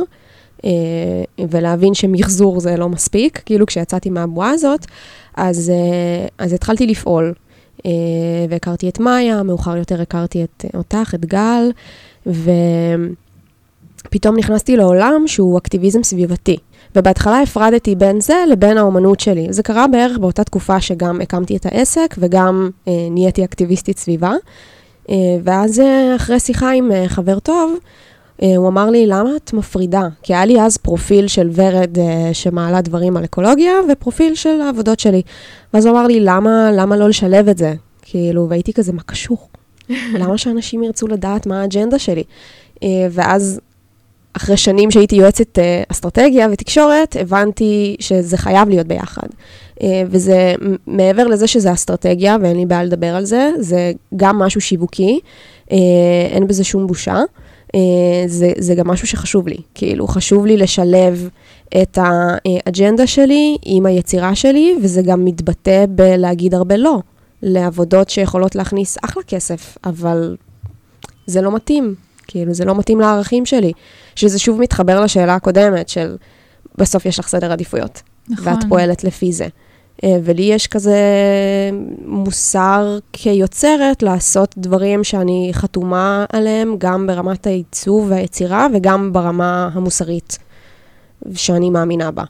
ולהבין 1.48 1.94
שמחזור 1.94 2.60
זה 2.60 2.76
לא 2.76 2.88
מספיק, 2.88 3.42
כאילו 3.46 3.66
כשיצאתי 3.66 4.10
מהבועה 4.10 4.50
הזאת, 4.50 4.86
אז, 5.36 5.72
אז 6.38 6.52
התחלתי 6.52 6.86
לפעול. 6.86 7.34
אה, 7.86 7.90
והכרתי 8.48 8.88
את 8.88 9.00
מאיה, 9.00 9.42
מאוחר 9.42 9.76
יותר 9.76 10.02
הכרתי 10.02 10.44
את 10.44 10.64
אותך, 10.74 11.12
את 11.14 11.26
גל, 11.26 11.70
ו... 12.26 12.50
פתאום 14.10 14.36
נכנסתי 14.36 14.76
לעולם 14.76 15.22
שהוא 15.26 15.58
אקטיביזם 15.58 16.02
סביבתי. 16.02 16.56
ובהתחלה 16.96 17.40
הפרדתי 17.42 17.94
בין 17.94 18.20
זה 18.20 18.44
לבין 18.50 18.78
האומנות 18.78 19.20
שלי. 19.20 19.46
זה 19.50 19.62
קרה 19.62 19.86
בערך 19.88 20.18
באותה 20.18 20.44
תקופה 20.44 20.80
שגם 20.80 21.20
הקמתי 21.20 21.56
את 21.56 21.66
העסק 21.66 22.14
וגם 22.18 22.70
אה, 22.88 22.92
נהייתי 23.10 23.44
אקטיביסטית 23.44 23.98
סביבה. 23.98 24.32
אה, 25.10 25.14
ואז 25.44 25.80
אה, 25.80 26.16
אחרי 26.16 26.40
שיחה 26.40 26.70
עם 26.70 26.92
אה, 26.92 27.08
חבר 27.08 27.38
טוב, 27.38 27.72
אה, 27.72 27.78
הוא 28.56 28.68
אמר 28.68 28.90
לי, 28.90 29.06
למה 29.06 29.30
את 29.36 29.52
מפרידה? 29.52 30.08
כי 30.22 30.34
היה 30.34 30.44
לי 30.44 30.60
אז 30.60 30.76
פרופיל 30.76 31.26
של 31.26 31.50
ורד 31.52 31.98
אה, 31.98 32.30
שמעלה 32.32 32.80
דברים 32.80 33.16
על 33.16 33.24
אקולוגיה, 33.24 33.72
ופרופיל 33.92 34.34
של 34.34 34.60
העבודות 34.60 35.00
שלי. 35.00 35.22
ואז 35.74 35.86
הוא 35.86 35.92
אמר 35.92 36.06
לי, 36.06 36.20
למה, 36.20 36.70
למה 36.72 36.96
לא 36.96 37.08
לשלב 37.08 37.48
את 37.48 37.58
זה? 37.58 37.74
כאילו, 38.02 38.48
והייתי 38.48 38.72
כזה, 38.72 38.92
מה 38.92 39.02
קשור? 39.02 39.48
למה 40.14 40.38
שאנשים 40.38 40.82
ירצו 40.82 41.08
לדעת 41.08 41.46
מה 41.46 41.60
האג'נדה 41.60 41.98
שלי? 41.98 42.22
אה, 42.82 42.88
ואז, 43.10 43.60
אחרי 44.32 44.56
שנים 44.56 44.90
שהייתי 44.90 45.16
יועצת 45.16 45.58
אה, 45.58 45.82
אסטרטגיה 45.88 46.48
ותקשורת, 46.52 47.16
הבנתי 47.20 47.96
שזה 48.00 48.36
חייב 48.36 48.68
להיות 48.68 48.86
ביחד. 48.86 49.28
אה, 49.82 50.02
וזה, 50.06 50.54
מעבר 50.86 51.26
לזה 51.26 51.46
שזה 51.46 51.72
אסטרטגיה, 51.72 52.36
ואין 52.42 52.56
לי 52.56 52.66
בעיה 52.66 52.84
לדבר 52.84 53.16
על 53.16 53.24
זה, 53.24 53.50
זה 53.58 53.92
גם 54.16 54.38
משהו 54.38 54.60
שיווקי, 54.60 55.20
אה, 55.72 55.76
אין 56.30 56.46
בזה 56.46 56.64
שום 56.64 56.86
בושה. 56.86 57.22
אה, 57.74 57.80
זה, 58.26 58.52
זה 58.58 58.74
גם 58.74 58.88
משהו 58.88 59.06
שחשוב 59.06 59.48
לי. 59.48 59.56
כאילו, 59.74 60.08
חשוב 60.08 60.46
לי 60.46 60.56
לשלב 60.56 61.28
את 61.82 61.98
האג'נדה 62.02 63.06
שלי 63.06 63.56
עם 63.62 63.86
היצירה 63.86 64.34
שלי, 64.34 64.76
וזה 64.82 65.02
גם 65.02 65.24
מתבטא 65.24 65.84
בלהגיד 65.88 66.54
הרבה 66.54 66.76
לא, 66.76 67.00
לעבודות 67.42 68.10
שיכולות 68.10 68.54
להכניס 68.54 68.98
אחלה 69.04 69.22
כסף, 69.22 69.78
אבל 69.84 70.36
זה 71.26 71.42
לא 71.42 71.54
מתאים. 71.54 71.94
כאילו, 72.26 72.54
זה 72.54 72.64
לא 72.64 72.78
מתאים 72.78 73.00
לערכים 73.00 73.46
שלי. 73.46 73.72
שזה 74.16 74.38
שוב 74.38 74.60
מתחבר 74.60 75.00
לשאלה 75.00 75.34
הקודמת 75.34 75.88
של, 75.88 76.16
בסוף 76.78 77.06
יש 77.06 77.18
לך 77.18 77.28
סדר 77.28 77.52
עדיפויות, 77.52 78.02
נכון. 78.28 78.48
ואת 78.48 78.64
פועלת 78.68 79.04
לפי 79.04 79.32
זה. 79.32 79.48
אה, 80.04 80.18
ולי 80.24 80.42
יש 80.42 80.66
כזה 80.66 80.98
מוסר 82.06 82.98
כיוצרת 83.12 84.02
לעשות 84.02 84.54
דברים 84.58 85.04
שאני 85.04 85.50
חתומה 85.52 86.24
עליהם, 86.32 86.74
גם 86.78 87.06
ברמת 87.06 87.46
העיצוב 87.46 88.06
והיצירה 88.10 88.66
וגם 88.74 89.12
ברמה 89.12 89.70
המוסרית 89.72 90.38
שאני 91.34 91.70
מאמינה 91.70 92.10
בה. 92.10 92.24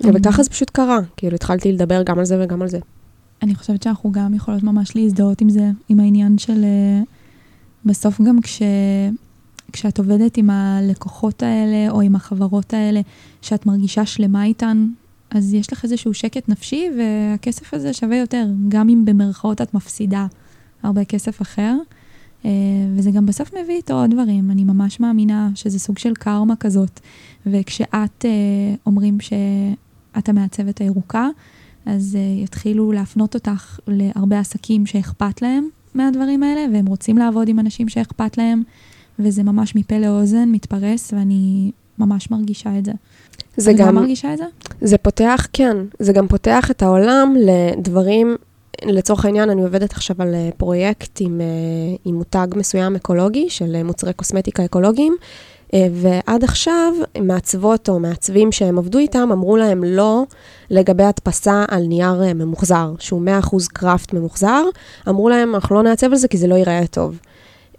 וככה 0.00 0.42
זה 0.42 0.50
פשוט 0.50 0.70
קרה, 0.70 0.98
כאילו 1.16 1.34
התחלתי 1.34 1.72
לדבר 1.72 2.02
גם 2.02 2.18
על 2.18 2.24
זה 2.24 2.44
וגם 2.44 2.62
על 2.62 2.68
זה. 2.68 2.78
אני 3.42 3.54
חושבת 3.54 3.82
שאנחנו 3.82 4.12
גם 4.12 4.34
יכולות 4.34 4.62
ממש 4.62 4.96
להזדהות 4.96 5.40
עם 5.40 5.48
זה, 5.48 5.70
עם 5.88 6.00
העניין 6.00 6.38
של... 6.38 6.64
אה, 6.64 7.02
בסוף 7.84 8.20
גם 8.20 8.40
כש... 8.40 8.62
כשאת 9.72 9.98
עובדת 9.98 10.36
עם 10.36 10.50
הלקוחות 10.50 11.42
האלה, 11.42 11.90
או 11.90 12.00
עם 12.00 12.16
החברות 12.16 12.74
האלה, 12.74 13.00
שאת 13.42 13.66
מרגישה 13.66 14.06
שלמה 14.06 14.44
איתן, 14.44 14.86
אז 15.36 15.54
יש 15.54 15.72
לך 15.72 15.84
איזשהו 15.84 16.14
שקט 16.14 16.48
נפשי, 16.48 16.88
והכסף 16.98 17.74
הזה 17.74 17.92
שווה 17.92 18.16
יותר, 18.16 18.46
גם 18.68 18.88
אם 18.88 19.04
במרכאות 19.04 19.60
את 19.60 19.74
מפסידה 19.74 20.26
הרבה 20.82 21.04
כסף 21.04 21.42
אחר. 21.42 21.76
אה, 22.44 22.50
וזה 22.96 23.10
גם 23.10 23.26
בסוף 23.26 23.54
מביא 23.54 23.76
איתו 23.76 23.94
עוד 23.94 24.10
דברים. 24.10 24.50
אני 24.50 24.64
ממש 24.64 25.00
מאמינה 25.00 25.50
שזה 25.54 25.78
סוג 25.78 25.98
של 25.98 26.14
קרמה 26.14 26.56
כזאת. 26.56 27.00
וכשאת 27.46 28.24
אה, 28.24 28.30
אומרים 28.86 29.18
שאת 29.20 30.28
המעצבת 30.28 30.78
הירוקה, 30.78 31.28
אז 31.86 32.18
uh, 32.18 32.44
יתחילו 32.44 32.92
להפנות 32.92 33.34
אותך 33.34 33.78
להרבה 33.86 34.38
עסקים 34.38 34.86
שאכפת 34.86 35.42
להם 35.42 35.68
מהדברים 35.94 36.42
האלה, 36.42 36.66
והם 36.72 36.86
רוצים 36.86 37.18
לעבוד 37.18 37.48
עם 37.48 37.58
אנשים 37.58 37.88
שאכפת 37.88 38.38
להם, 38.38 38.62
וזה 39.18 39.42
ממש 39.42 39.74
מפה 39.74 39.98
לאוזן 39.98 40.48
מתפרס, 40.48 41.12
ואני 41.12 41.70
ממש 41.98 42.30
מרגישה 42.30 42.78
את 42.78 42.84
זה. 42.84 42.92
זה 43.56 43.70
את 43.70 43.76
גם 43.76 43.86
גם, 43.86 43.94
מרגישה 43.94 44.32
את 44.32 44.38
זה? 44.38 44.44
זה 44.80 44.98
פותח, 44.98 45.46
כן, 45.52 45.76
זה 45.98 46.12
גם 46.12 46.28
פותח 46.28 46.70
את 46.70 46.82
העולם 46.82 47.34
לדברים, 47.38 48.36
לצורך 48.84 49.24
העניין, 49.24 49.50
אני 49.50 49.62
עובדת 49.62 49.92
עכשיו 49.92 50.16
על 50.18 50.34
אה, 50.34 50.48
פרויקט 50.56 51.18
עם, 51.20 51.40
אה, 51.40 51.46
עם 52.04 52.14
מותג 52.14 52.46
מסוים 52.56 52.96
אקולוגי, 52.96 53.50
של 53.50 53.74
אה, 53.74 53.82
מוצרי 53.82 54.12
קוסמטיקה 54.12 54.64
אקולוגיים, 54.64 55.16
ועד 55.92 56.44
עכשיו 56.44 56.92
מעצבות 57.20 57.88
או 57.88 57.98
מעצבים 57.98 58.52
שהם 58.52 58.78
עבדו 58.78 58.98
איתם 58.98 59.28
אמרו 59.32 59.56
להם 59.56 59.84
לא 59.84 60.24
לגבי 60.70 61.02
הדפסה 61.02 61.64
על 61.68 61.82
נייר 61.82 62.34
ממוחזר, 62.34 62.92
שהוא 62.98 63.22
100% 63.42 63.56
קראפט 63.72 64.12
ממוחזר, 64.12 64.62
אמרו 65.08 65.28
להם 65.28 65.54
אנחנו 65.54 65.76
לא 65.76 65.82
נעצב 65.82 66.06
על 66.12 66.16
זה 66.16 66.28
כי 66.28 66.38
זה 66.38 66.46
לא 66.46 66.54
ייראה 66.54 66.86
טוב. 66.86 67.18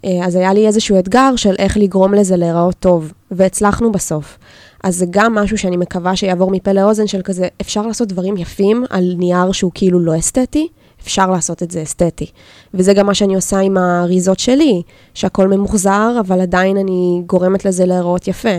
אה, 0.04 0.26
אז 0.26 0.34
היה 0.34 0.52
לי 0.52 0.66
איזשהו 0.66 0.98
אתגר 0.98 1.36
של 1.36 1.54
איך 1.58 1.76
לגרום 1.76 2.14
לזה 2.14 2.36
להיראות 2.36 2.74
טוב, 2.80 3.12
והצלחנו 3.30 3.92
בסוף. 3.92 4.38
אז 4.84 4.96
זה 4.96 5.06
גם 5.10 5.34
משהו 5.34 5.58
שאני 5.58 5.76
מקווה 5.76 6.16
שיעבור 6.16 6.50
מפה 6.50 6.72
לאוזן 6.72 7.06
של 7.06 7.22
כזה, 7.22 7.48
אפשר 7.60 7.86
לעשות 7.86 8.08
דברים 8.08 8.36
יפים 8.36 8.84
על 8.90 9.14
נייר 9.18 9.52
שהוא 9.52 9.72
כאילו 9.74 10.00
לא 10.00 10.18
אסתטי, 10.18 10.68
אפשר 11.02 11.30
לעשות 11.30 11.62
את 11.62 11.70
זה 11.70 11.82
אסתטי. 11.82 12.26
וזה 12.74 12.94
גם 12.94 13.06
מה 13.06 13.14
שאני 13.14 13.34
עושה 13.34 13.58
עם 13.58 13.76
האריזות 13.76 14.38
שלי, 14.38 14.82
שהכל 15.14 15.48
ממוחזר, 15.48 16.16
אבל 16.20 16.40
עדיין 16.40 16.76
אני 16.76 17.22
גורמת 17.26 17.64
לזה 17.64 17.86
להיראות 17.86 18.28
יפה. 18.28 18.58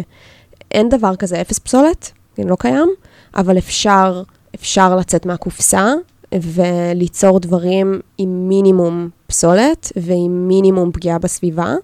אין 0.71 0.89
דבר 0.89 1.15
כזה 1.15 1.41
אפס 1.41 1.59
פסולת, 1.59 2.11
זה 2.37 2.43
לא 2.43 2.55
קיים, 2.59 2.89
אבל 3.35 3.57
אפשר, 3.57 4.23
אפשר 4.55 4.95
לצאת 4.95 5.25
מהקופסה 5.25 5.93
וליצור 6.33 7.39
דברים 7.39 7.99
עם 8.17 8.49
מינימום 8.49 9.09
פסולת 9.27 9.91
ועם 9.95 10.47
מינימום 10.47 10.91
פגיעה 10.91 11.19
בסביבה. 11.19 11.75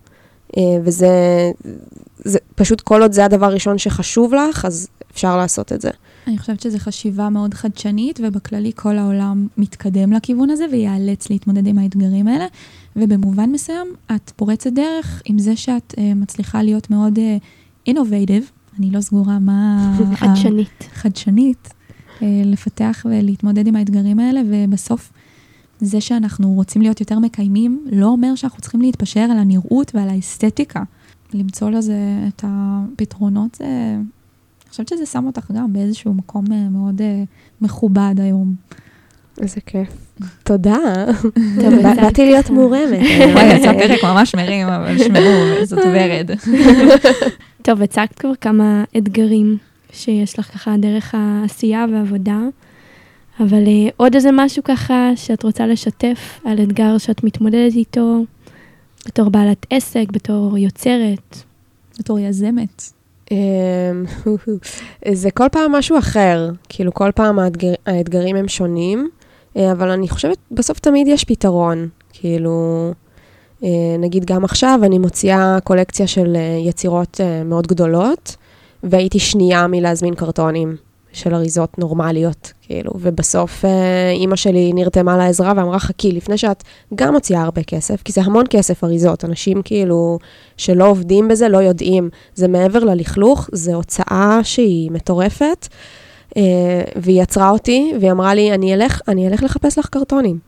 אה, 0.57 0.61
וזה 0.83 1.09
זה, 2.17 2.39
פשוט 2.55 2.81
כל 2.81 3.01
עוד 3.01 3.11
זה 3.11 3.25
הדבר 3.25 3.45
הראשון 3.45 3.77
שחשוב 3.77 4.33
לך, 4.33 4.65
אז 4.65 4.87
אפשר 5.11 5.37
לעשות 5.37 5.73
את 5.73 5.81
זה. 5.81 5.89
אני 6.27 6.37
חושבת 6.37 6.61
שזו 6.61 6.79
חשיבה 6.79 7.29
מאוד 7.29 7.53
חדשנית, 7.53 8.19
ובכללי 8.23 8.71
כל 8.75 8.97
העולם 8.97 9.47
מתקדם 9.57 10.13
לכיוון 10.13 10.49
הזה 10.49 10.65
וייאלץ 10.71 11.29
להתמודד 11.29 11.67
עם 11.67 11.77
האתגרים 11.77 12.27
האלה. 12.27 12.45
ובמובן 12.95 13.49
מסוים, 13.51 13.87
את 14.15 14.31
פורצת 14.35 14.73
דרך 14.73 15.21
עם 15.25 15.39
זה 15.39 15.55
שאת 15.55 15.93
uh, 15.97 15.99
מצליחה 16.15 16.63
להיות 16.63 16.89
מאוד 16.89 17.19
אינובייטיב, 17.87 18.43
uh, 18.43 18.79
אני 18.79 18.91
לא 18.91 19.01
סגורה 19.01 19.39
מה... 19.39 19.91
חדשנית. 20.15 20.89
חדשנית, 20.93 21.69
לפתח 22.21 23.05
ולהתמודד 23.09 23.67
עם 23.67 23.75
האתגרים 23.75 24.19
האלה, 24.19 24.41
ובסוף, 24.49 25.11
זה 25.81 26.01
שאנחנו 26.01 26.53
רוצים 26.53 26.81
להיות 26.81 26.99
יותר 26.99 27.19
מקיימים, 27.19 27.85
לא 27.91 28.07
אומר 28.07 28.35
שאנחנו 28.35 28.61
צריכים 28.61 28.81
להתפשר 28.81 29.19
על 29.19 29.37
הנראות 29.37 29.95
ועל 29.95 30.09
האסתטיקה. 30.09 30.83
למצוא 31.33 31.69
לזה 31.69 31.97
את 32.27 32.45
הפתרונות, 32.47 33.55
זה... 33.55 33.65
אני 34.65 34.69
חושבת 34.69 34.87
שזה 34.87 35.05
שם 35.05 35.25
אותך 35.25 35.51
גם 35.51 35.73
באיזשהו 35.73 36.13
מקום 36.13 36.45
uh, 36.45 36.49
מאוד 36.71 37.01
uh, 37.01 37.03
מכובד 37.61 38.15
היום. 38.17 38.55
איזה 39.41 39.61
כיף. 39.61 39.89
תודה. 40.43 41.05
טוב, 41.61 41.73
באתי 41.95 42.25
להיות 42.25 42.49
מורמת. 42.49 42.99
וואי, 43.33 43.55
יצא 43.55 43.73
פרק 43.73 44.03
ממש 44.03 44.35
מרים, 44.35 44.67
אבל 44.67 44.97
שמעו, 44.97 45.65
זאת 45.65 45.79
ורד. 45.85 46.29
טוב, 47.65 47.81
הצגת 47.81 48.19
כבר 48.19 48.35
כמה 48.41 48.83
אתגרים 48.97 49.57
שיש 49.95 50.39
לך 50.39 50.53
ככה 50.53 50.75
דרך 50.77 51.15
העשייה 51.17 51.85
והעבודה, 51.91 52.39
אבל 53.39 53.67
אה, 53.67 53.89
עוד 53.97 54.15
איזה 54.15 54.29
משהו 54.33 54.63
ככה 54.63 55.11
שאת 55.15 55.43
רוצה 55.43 55.67
לשתף 55.67 56.39
על 56.45 56.63
אתגר 56.63 56.97
שאת 56.97 57.23
מתמודדת 57.23 57.73
איתו 57.75 58.23
בתור 59.07 59.29
בעלת 59.29 59.65
עסק, 59.69 60.05
בתור 60.11 60.57
יוצרת. 60.57 61.43
בתור 61.99 62.19
יזמת. 62.19 62.83
אמ, 63.31 63.37
זה 65.13 65.31
כל 65.31 65.49
פעם 65.51 65.71
משהו 65.71 65.97
אחר, 65.97 66.49
כאילו 66.69 66.93
כל 66.93 67.11
פעם 67.15 67.39
האתגר, 67.39 67.73
האתגרים 67.85 68.35
הם 68.35 68.47
שונים, 68.47 69.09
אה, 69.57 69.71
אבל 69.71 69.89
אני 69.89 70.09
חושבת 70.09 70.37
בסוף 70.51 70.79
תמיד 70.79 71.07
יש 71.07 71.23
פתרון, 71.23 71.87
כאילו, 72.13 72.91
אה, 73.63 73.69
נגיד 73.99 74.25
גם 74.25 74.43
עכשיו 74.43 74.79
אני 74.83 74.97
מוציאה 74.97 75.57
קולקציה 75.63 76.07
של 76.07 76.37
יצירות 76.67 77.19
מאוד 77.45 77.67
גדולות, 77.67 78.35
והייתי 78.85 79.19
שנייה 79.19 79.67
מלהזמין 79.67 80.15
קרטונים 80.15 80.75
של 81.13 81.35
אריזות 81.35 81.79
נורמליות, 81.79 82.53
כאילו, 82.61 82.91
ובסוף 82.95 83.65
אה, 83.65 84.11
אימא 84.11 84.35
שלי 84.35 84.73
נרתמה 84.73 85.17
לעזרה 85.17 85.53
ואמרה, 85.55 85.79
חכי, 85.79 86.11
לפני 86.11 86.37
שאת 86.37 86.63
גם 86.95 87.13
מוציאה 87.13 87.41
הרבה 87.41 87.63
כסף, 87.63 88.01
כי 88.03 88.11
זה 88.11 88.21
המון 88.21 88.45
כסף 88.49 88.83
אריזות, 88.83 89.25
אנשים 89.25 89.61
כאילו 89.61 90.19
שלא 90.57 90.87
עובדים 90.87 91.27
בזה 91.27 91.49
לא 91.49 91.57
יודעים, 91.57 92.09
זה 92.35 92.47
מעבר 92.47 92.79
ללכלוך, 92.79 93.49
זה 93.51 93.73
הוצאה 93.73 94.39
שהיא 94.43 94.91
מטורפת, 94.91 95.67
אה, 96.37 96.41
והיא 96.95 97.21
עצרה 97.21 97.49
אותי, 97.49 97.93
והיא 97.99 98.11
אמרה 98.11 98.33
לי, 98.33 98.53
אני 98.53 98.73
אלך, 98.73 99.01
אני 99.07 99.27
אלך 99.27 99.43
לחפש 99.43 99.77
לך 99.77 99.89
קרטונים. 99.89 100.39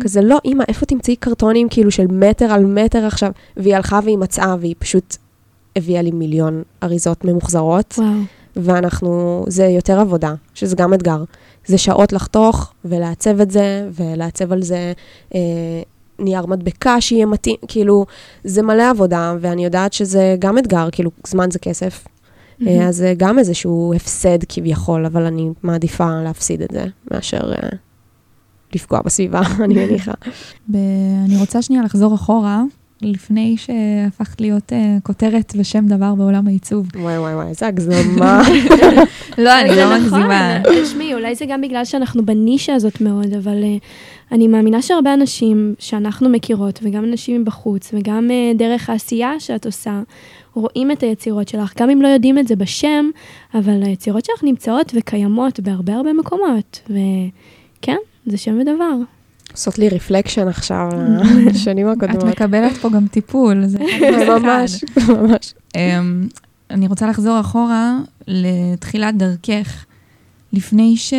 כזה, 0.00 0.20
לא, 0.20 0.38
אימא, 0.44 0.64
איפה 0.68 0.86
תמצאי 0.86 1.16
קרטונים 1.16 1.68
כאילו 1.68 1.90
של 1.90 2.06
מטר 2.06 2.52
על 2.52 2.64
מטר 2.64 3.06
עכשיו? 3.06 3.30
והיא 3.56 3.76
הלכה 3.76 4.00
והיא 4.04 4.18
מצאה, 4.18 4.56
והיא 4.60 4.74
פשוט 4.78 5.16
הביאה 5.76 6.02
לי 6.02 6.10
מיליון 6.10 6.62
אריזות 6.82 7.24
ממוחזרות. 7.24 7.94
וואו. 7.98 8.10
ואנחנו, 8.56 9.44
זה 9.48 9.64
יותר 9.64 10.00
עבודה, 10.00 10.34
שזה 10.54 10.76
גם 10.76 10.94
אתגר. 10.94 11.24
זה 11.66 11.78
שעות 11.78 12.12
לחתוך 12.12 12.72
ולעצב 12.84 13.40
את 13.40 13.50
זה, 13.50 13.88
ולעצב 13.92 14.52
על 14.52 14.62
זה 14.62 14.92
אה, 15.34 15.40
נייר 16.18 16.46
מדבקה 16.46 17.00
שיהיה 17.00 17.26
מתאים, 17.26 17.56
כאילו, 17.68 18.06
זה 18.44 18.62
מלא 18.62 18.90
עבודה, 18.90 19.34
ואני 19.40 19.64
יודעת 19.64 19.92
שזה 19.92 20.36
גם 20.38 20.58
אתגר, 20.58 20.88
כאילו, 20.92 21.10
זמן 21.26 21.50
זה 21.50 21.58
כסף. 21.58 22.04
מהמם. 22.58 22.80
אה, 22.80 22.88
אז 22.88 22.96
זה 22.96 23.14
גם 23.16 23.38
איזשהו 23.38 23.92
הפסד 23.96 24.38
כביכול, 24.48 25.06
אבל 25.06 25.26
אני 25.26 25.50
מעדיפה 25.62 26.22
להפסיד 26.24 26.62
את 26.62 26.70
זה, 26.72 26.84
מאשר 27.10 27.52
אה, 27.52 27.68
לפגוע 28.74 29.00
בסביבה, 29.04 29.40
אני 29.64 29.74
מניחה. 29.74 30.12
ב- 30.68 30.76
אני 31.24 31.36
רוצה 31.40 31.62
שנייה 31.62 31.82
לחזור 31.82 32.14
אחורה, 32.14 32.62
לפני 33.04 33.56
שהפכת 33.56 34.40
להיות 34.40 34.72
אה, 34.72 34.96
כותרת 35.02 35.52
ושם 35.56 35.86
דבר 35.86 36.14
בעולם 36.14 36.46
העיצוב. 36.46 36.86
וואי 36.94 37.18
וואי 37.18 37.34
וואי, 37.34 37.46
איזה 37.48 37.66
הגזמה. 37.66 38.42
לא, 39.38 39.60
אני 39.60 39.76
לא 39.76 39.96
מגזימה. 39.98 40.58
תשמעי, 40.82 41.14
אולי 41.14 41.34
זה 41.34 41.44
גם 41.48 41.60
בגלל 41.60 41.84
שאנחנו 41.84 42.26
בנישה 42.26 42.74
הזאת 42.74 43.00
מאוד, 43.00 43.34
אבל 43.34 43.62
uh, 43.62 43.82
אני 44.32 44.48
מאמינה 44.48 44.82
שהרבה 44.82 45.14
אנשים 45.14 45.74
שאנחנו 45.78 46.28
מכירות, 46.28 46.80
וגם 46.82 47.04
אנשים 47.04 47.40
מבחוץ, 47.40 47.90
וגם 47.94 48.28
uh, 48.30 48.58
דרך 48.58 48.90
העשייה 48.90 49.40
שאת 49.40 49.66
עושה, 49.66 50.02
רואים 50.54 50.90
את 50.90 51.02
היצירות 51.02 51.48
שלך, 51.48 51.72
גם 51.78 51.90
אם 51.90 52.02
לא 52.02 52.08
יודעים 52.08 52.38
את 52.38 52.48
זה 52.48 52.56
בשם, 52.56 53.10
אבל 53.54 53.82
היצירות 53.82 54.24
שלך 54.24 54.44
נמצאות 54.44 54.92
וקיימות 54.94 55.60
בהרבה 55.60 55.94
הרבה 55.94 56.12
מקומות, 56.12 56.80
וכן, 56.90 57.96
זה 58.26 58.36
שם 58.36 58.58
ודבר. 58.60 58.96
עושות 59.52 59.78
לי 59.78 59.88
רפלקשן 59.88 60.48
עכשיו, 60.48 60.88
לשנים 61.46 61.88
את 61.92 61.96
הקודמות. 61.96 62.24
מקבלת 62.24 62.76
פה 62.76 62.90
גם 62.90 63.06
טיפול. 63.06 63.66
זה. 63.66 63.78
ממש, 64.38 64.84
ממש. 65.08 65.54
אמ, 65.76 66.28
אני 66.70 66.86
רוצה 66.86 67.06
לחזור 67.06 67.40
אחורה 67.40 67.98
לתחילת 68.26 69.16
דרכך. 69.16 69.84
לפני 70.52 70.96
ש... 70.96 71.14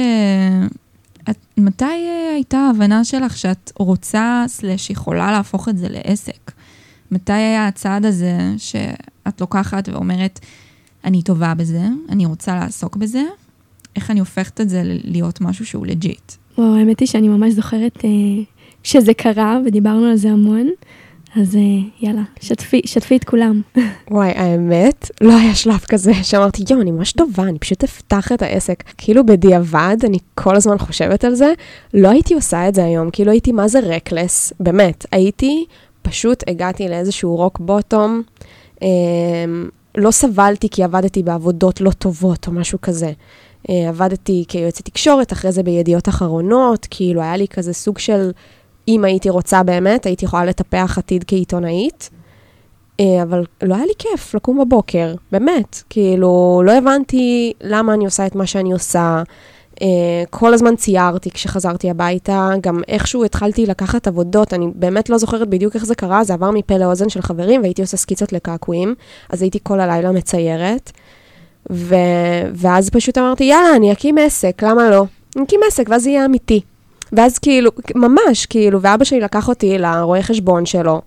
את, 1.30 1.38
מתי 1.58 1.86
אה, 1.86 2.32
הייתה 2.34 2.58
ההבנה 2.58 3.04
שלך 3.04 3.38
שאת 3.38 3.72
רוצה, 3.80 4.44
סלש, 4.48 4.90
יכולה 4.90 5.32
להפוך 5.32 5.70
את 5.70 5.78
זה 5.78 5.88
לעסק? 5.90 6.52
מתי 7.12 7.34
היה 7.34 7.68
הצעד 7.68 8.06
הזה 8.06 8.38
שאת 8.58 9.42
לוקחת 9.42 9.90
ואומרת, 9.90 10.40
אני 11.06 11.22
טובה 11.22 11.54
בזה, 11.54 11.88
אני 12.10 12.26
רוצה 12.26 12.56
לעסוק 12.56 12.96
בזה? 12.96 13.24
איך 13.96 14.12
אני 14.12 14.20
הופכת 14.20 14.62
את 14.62 14.70
זה 14.70 14.82
להיות 14.86 15.42
משהו 15.42 15.66
שהוא 15.66 15.86
לג'יט? 15.86 16.32
וואו, 16.58 16.76
האמת 16.76 17.00
היא 17.00 17.08
שאני 17.08 17.28
ממש 17.28 17.54
זוכרת 17.54 17.98
uh, 17.98 18.06
כשזה 18.84 19.14
קרה, 19.14 19.60
ודיברנו 19.66 20.06
על 20.06 20.16
זה 20.16 20.30
המון, 20.30 20.70
אז 21.36 21.56
uh, 21.56 21.58
יאללה, 22.06 22.22
שתפי, 22.42 22.82
שתפי 22.86 23.16
את 23.16 23.24
כולם. 23.24 23.62
וואי, 24.12 24.32
האמת, 24.32 25.12
לא 25.22 25.38
היה 25.38 25.56
שלב 25.56 25.80
כזה 25.90 26.14
שאמרתי, 26.14 26.64
יואו, 26.70 26.82
אני 26.82 26.92
ממש 26.92 27.12
טובה, 27.12 27.44
אני 27.44 27.60
פשוט 27.60 27.84
אפתח 27.84 28.32
את 28.32 28.42
העסק. 28.42 28.84
כאילו 28.98 29.26
בדיעבד, 29.26 29.98
אני 30.04 30.18
כל 30.36 30.56
הזמן 30.56 30.78
חושבת 30.78 31.24
על 31.24 31.36
זה, 31.36 31.54
לא 31.94 32.10
הייתי 32.10 32.34
עושה 32.34 32.68
את 32.68 32.76
זה 32.76 32.86
היום, 32.86 33.10
כאילו 33.12 33.32
הייתי 33.32 33.52
מה 33.52 33.68
זה 33.68 33.80
רקלס, 33.80 34.54
באמת. 34.60 35.06
הייתי, 35.12 35.66
פשוט 36.02 36.44
הגעתי 36.48 36.90
לאיזשהו 36.90 37.36
רוק 37.36 37.60
בוטום, 37.60 38.22
אה, 38.84 38.88
לא 39.98 40.12
סבלתי 40.12 40.70
כי 40.70 40.84
עבדתי 40.84 41.24
בעבודות 41.24 41.82
לא 41.82 41.92
טובות 41.92 42.48
או 42.48 42.52
משהו 42.52 42.82
כזה. 42.82 43.12
אה, 43.70 43.90
עבדתי 43.90 44.46
כיועצת 44.48 44.86
תקשורת, 44.86 45.34
אחרי 45.34 45.52
זה 45.52 45.64
בידיעות 45.64 46.10
אחרונות, 46.10 46.88
כאילו 46.90 47.22
היה 47.22 47.38
לי 47.38 47.48
כזה 47.48 47.74
סוג 47.74 48.00
של, 48.00 48.32
אם 48.88 49.06
הייתי 49.06 49.30
רוצה 49.30 49.64
באמת, 49.64 50.06
הייתי 50.06 50.26
יכולה 50.26 50.46
לטפח 50.46 50.98
עתיד 50.98 51.24
כעיתונאית. 51.28 52.10
אה, 53.00 53.24
אבל 53.24 53.44
לא 53.64 53.76
היה 53.76 53.86
לי 53.86 53.94
כיף 54.00 54.36
לקום 54.36 54.60
בבוקר, 54.62 55.16
באמת. 55.32 55.84
כאילו, 55.90 56.62
לא 56.66 56.72
הבנתי 56.72 57.54
למה 57.62 57.94
אני 57.94 58.06
עושה 58.06 58.26
את 58.26 58.36
מה 58.36 58.46
שאני 58.46 58.72
עושה. 58.72 59.24
אה, 59.82 59.88
כל 60.30 60.54
הזמן 60.54 60.76
ציירתי 60.76 61.32
כשחזרתי 61.32 61.90
הביתה, 61.90 62.50
גם 62.62 62.82
איכשהו 62.88 63.24
התחלתי 63.24 63.66
לקחת 63.66 64.08
עבודות, 64.08 64.54
אני 64.54 64.68
באמת 64.76 65.10
לא 65.10 65.18
זוכרת 65.18 65.50
בדיוק 65.50 65.76
איך 65.76 65.86
זה 65.86 65.96
קרה, 65.96 66.24
זה 66.24 66.34
עבר 66.34 66.52
מפה 66.52 66.78
לאוזן 66.78 67.10
של 67.10 67.22
חברים 67.22 67.62
והייתי 67.62 67.82
עושה 67.82 67.98
סקיצות 67.98 68.34
לקעקועים, 68.34 68.96
אז 69.30 69.42
הייתי 69.42 69.60
כל 69.64 69.80
הלילה 69.80 70.12
מציירת. 70.12 70.92
ו... 71.72 71.96
ואז 72.54 72.90
פשוט 72.90 73.18
אמרתי, 73.18 73.44
יאללה, 73.44 73.76
אני 73.76 73.92
אקים 73.92 74.18
עסק, 74.18 74.64
למה 74.64 74.90
לא? 74.90 75.06
אני 75.36 75.44
אקים 75.44 75.60
עסק, 75.68 75.86
ואז 75.90 76.08
יהיה 76.08 76.26
אמיתי. 76.26 76.62
ואז 77.12 77.40
כאילו, 77.40 77.72
ממש, 77.96 78.46
כאילו, 78.46 78.82
ואבא 78.82 79.04
שלי 79.04 79.20
לקח 79.20 79.50
אותי 79.50 79.78
לרואה 79.78 80.24
חשבון 80.24 80.66
שלו, 80.66 81.02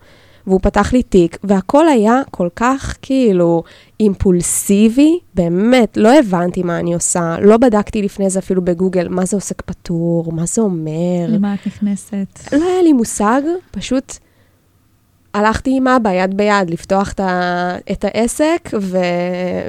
והוא 0.47 0.61
פתח 0.63 0.93
לי 0.93 1.03
תיק, 1.03 1.39
והכל 1.45 1.89
היה 1.89 2.21
כל 2.31 2.49
כך 2.57 2.97
כאילו 3.03 3.63
אימפולסיבי, 4.01 5.19
באמת, 5.35 5.97
לא 5.97 6.19
הבנתי 6.19 6.63
מה 6.63 6.79
אני 6.79 6.95
עושה, 6.95 7.37
לא 7.43 7.57
בדקתי 7.57 8.03
לפני 8.03 8.31
זה 8.31 8.39
אפילו 8.39 8.65
בגוגל 8.65 9.09
מה 9.09 9.25
זה 9.25 9.37
עוסק 9.37 9.63
פטור, 9.63 10.33
מה 10.33 10.47
זה 10.47 10.63
אומר. 10.63 11.27
למה 11.29 11.55
את 11.55 11.67
נכנסת? 11.67 12.53
לא 12.53 12.65
היה 12.65 12.83
לי 12.83 12.93
מושג, 12.93 13.43
פשוט 13.71 14.13
הלכתי 15.37 15.77
עם 15.77 15.89
אבא 15.89 16.11
יד 16.11 16.37
ביד 16.37 16.71
לפתוח 16.71 17.13
את, 17.13 17.21
ה, 17.21 17.77
את 17.93 18.05
העסק, 18.05 18.71
ו, 18.81 18.99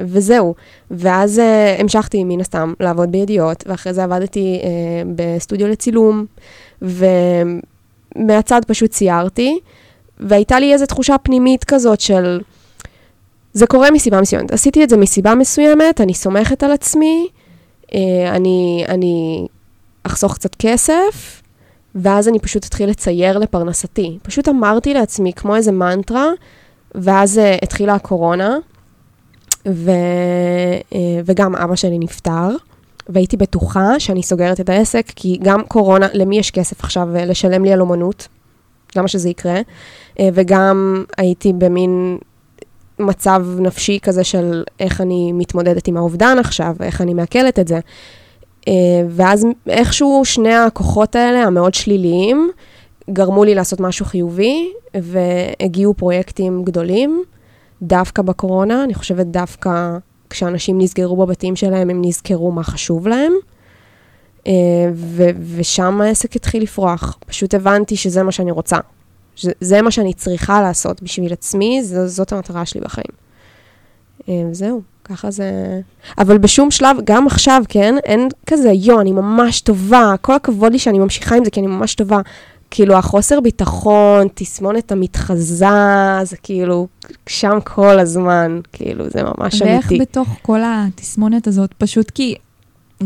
וזהו. 0.04 0.54
ואז 0.90 1.38
uh, 1.38 1.80
המשכתי 1.80 2.24
מן 2.24 2.40
הסתם 2.40 2.72
לעבוד 2.80 3.12
בידיעות, 3.12 3.64
ואחרי 3.66 3.94
זה 3.94 4.04
עבדתי 4.04 4.60
uh, 4.62 4.66
בסטודיו 5.16 5.68
לצילום, 5.68 6.26
ומהצד 6.82 8.60
פשוט 8.66 8.90
ציירתי, 8.90 9.58
והייתה 10.20 10.58
לי 10.58 10.72
איזו 10.72 10.86
תחושה 10.86 11.18
פנימית 11.18 11.64
כזאת 11.64 12.00
של, 12.00 12.40
זה 13.52 13.66
קורה 13.66 13.90
מסיבה 13.90 14.20
מסוימת. 14.20 14.52
עשיתי 14.52 14.84
את 14.84 14.90
זה 14.90 14.96
מסיבה 14.96 15.34
מסוימת, 15.34 16.00
אני 16.00 16.14
סומכת 16.14 16.62
על 16.62 16.72
עצמי, 16.72 17.26
uh, 17.86 17.94
אני, 18.28 18.84
אני 18.88 19.46
אחסוך 20.02 20.34
קצת 20.34 20.54
כסף, 20.54 21.42
ואז 21.94 22.28
אני 22.28 22.38
פשוט 22.38 22.66
אתחיל 22.66 22.90
לצייר 22.90 23.38
לפרנסתי. 23.38 24.18
פשוט 24.22 24.48
אמרתי 24.48 24.94
לעצמי, 24.94 25.32
כמו 25.32 25.56
איזה 25.56 25.72
מנטרה, 25.72 26.26
ואז 26.94 27.38
uh, 27.38 27.58
התחילה 27.62 27.94
הקורונה, 27.94 28.56
ו, 29.68 29.90
uh, 30.90 30.94
וגם 31.24 31.56
אבא 31.56 31.76
שלי 31.76 31.98
נפטר, 31.98 32.48
והייתי 33.08 33.36
בטוחה 33.36 34.00
שאני 34.00 34.22
סוגרת 34.22 34.60
את 34.60 34.68
העסק, 34.68 35.12
כי 35.16 35.38
גם 35.42 35.62
קורונה, 35.62 36.06
למי 36.14 36.38
יש 36.38 36.50
כסף 36.50 36.80
עכשיו 36.80 37.08
uh, 37.14 37.18
לשלם 37.18 37.64
לי 37.64 37.72
על 37.72 37.80
אומנות? 37.80 38.28
למה 38.96 39.08
שזה 39.08 39.28
יקרה? 39.28 39.60
Uh, 39.60 40.20
וגם 40.34 41.04
הייתי 41.18 41.52
במין 41.52 42.18
מצב 42.98 43.46
נפשי 43.58 43.98
כזה 44.02 44.24
של 44.24 44.64
איך 44.80 45.00
אני 45.00 45.32
מתמודדת 45.32 45.88
עם 45.88 45.96
האובדן 45.96 46.38
עכשיו, 46.38 46.74
ואיך 46.78 47.00
אני 47.00 47.14
מעכלת 47.14 47.58
את 47.58 47.68
זה. 47.68 47.80
Uh, 48.68 48.70
ואז 49.08 49.46
איכשהו 49.68 50.22
שני 50.24 50.54
הכוחות 50.54 51.16
האלה, 51.16 51.42
המאוד 51.42 51.74
שליליים, 51.74 52.50
גרמו 53.10 53.44
לי 53.44 53.54
לעשות 53.54 53.80
משהו 53.80 54.06
חיובי, 54.06 54.72
והגיעו 54.94 55.94
פרויקטים 55.94 56.64
גדולים, 56.64 57.22
דווקא 57.82 58.22
בקורונה, 58.22 58.84
אני 58.84 58.94
חושבת 58.94 59.26
דווקא 59.26 59.98
כשאנשים 60.30 60.78
נסגרו 60.80 61.16
בבתים 61.16 61.56
שלהם, 61.56 61.90
הם 61.90 62.02
נזכרו 62.04 62.52
מה 62.52 62.62
חשוב 62.62 63.08
להם, 63.08 63.32
uh, 64.44 64.48
ו- 64.94 65.30
ושם 65.56 66.00
העסק 66.00 66.36
התחיל 66.36 66.62
לפרוח. 66.62 67.18
פשוט 67.26 67.54
הבנתי 67.54 67.96
שזה 67.96 68.22
מה 68.22 68.32
שאני 68.32 68.50
רוצה. 68.50 68.76
שזה, 69.34 69.52
זה 69.60 69.82
מה 69.82 69.90
שאני 69.90 70.14
צריכה 70.14 70.62
לעשות 70.62 71.02
בשביל 71.02 71.32
עצמי, 71.32 71.82
ז- 71.82 72.16
זאת 72.16 72.32
המטרה 72.32 72.66
שלי 72.66 72.80
בחיים. 72.80 73.12
Uh, 74.20 74.24
זהו. 74.52 74.80
ככה 75.08 75.30
זה... 75.30 75.80
אבל 76.18 76.38
בשום 76.38 76.70
שלב, 76.70 76.96
גם 77.04 77.26
עכשיו, 77.26 77.62
כן, 77.68 77.94
אין 78.04 78.28
כזה, 78.46 78.70
יו, 78.72 79.00
אני 79.00 79.12
ממש 79.12 79.60
טובה, 79.60 80.14
כל 80.20 80.34
הכבוד 80.34 80.72
לי 80.72 80.78
שאני 80.78 80.98
ממשיכה 80.98 81.36
עם 81.36 81.44
זה, 81.44 81.50
כי 81.50 81.60
אני 81.60 81.66
ממש 81.66 81.94
טובה. 81.94 82.20
כאילו, 82.70 82.94
החוסר 82.94 83.40
ביטחון, 83.40 84.26
תסמונת 84.34 84.92
המתחזה, 84.92 85.66
זה 86.22 86.36
כאילו, 86.42 86.86
שם 87.26 87.58
כל 87.64 87.98
הזמן, 87.98 88.60
כאילו, 88.72 89.04
זה 89.10 89.22
ממש 89.22 89.62
ואיך 89.62 89.90
אמיתי. 89.90 89.98
בתוך 89.98 90.28
כל 90.42 90.60
התסמונת 90.64 91.46
הזאת, 91.46 91.74
פשוט 91.78 92.10
כי 92.10 92.34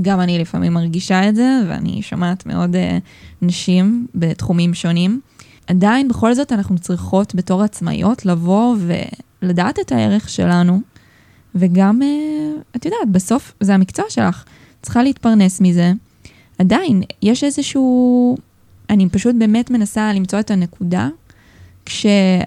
גם 0.02 0.20
אני 0.20 0.38
לפעמים 0.38 0.72
מרגישה 0.72 1.28
את 1.28 1.36
זה, 1.36 1.60
ואני 1.68 2.02
שומעת 2.02 2.46
מאוד 2.46 2.74
uh, 2.74 2.78
נשים 3.42 4.06
בתחומים 4.14 4.74
שונים. 4.74 5.20
עדיין, 5.66 6.08
בכל 6.08 6.34
זאת, 6.34 6.52
אנחנו 6.52 6.78
צריכות 6.78 7.34
בתור 7.34 7.62
עצמאיות 7.62 8.26
לבוא 8.26 8.76
ולדעת 9.42 9.78
את 9.78 9.92
הערך 9.92 10.28
שלנו, 10.28 10.80
וגם, 11.54 12.02
uh, 12.02 12.06
את 12.76 12.84
יודעת, 12.84 13.08
בסוף 13.12 13.54
זה 13.60 13.74
המקצוע 13.74 14.04
שלך, 14.08 14.44
צריכה 14.82 15.02
להתפרנס 15.02 15.60
מזה. 15.60 15.92
עדיין, 16.58 17.02
יש 17.22 17.44
איזשהו... 17.44 18.36
אני 18.90 19.08
פשוט 19.08 19.34
באמת 19.38 19.70
מנסה 19.70 20.12
למצוא 20.12 20.40
את 20.40 20.50
הנקודה, 20.50 21.08
כשהתחילו 21.86 22.44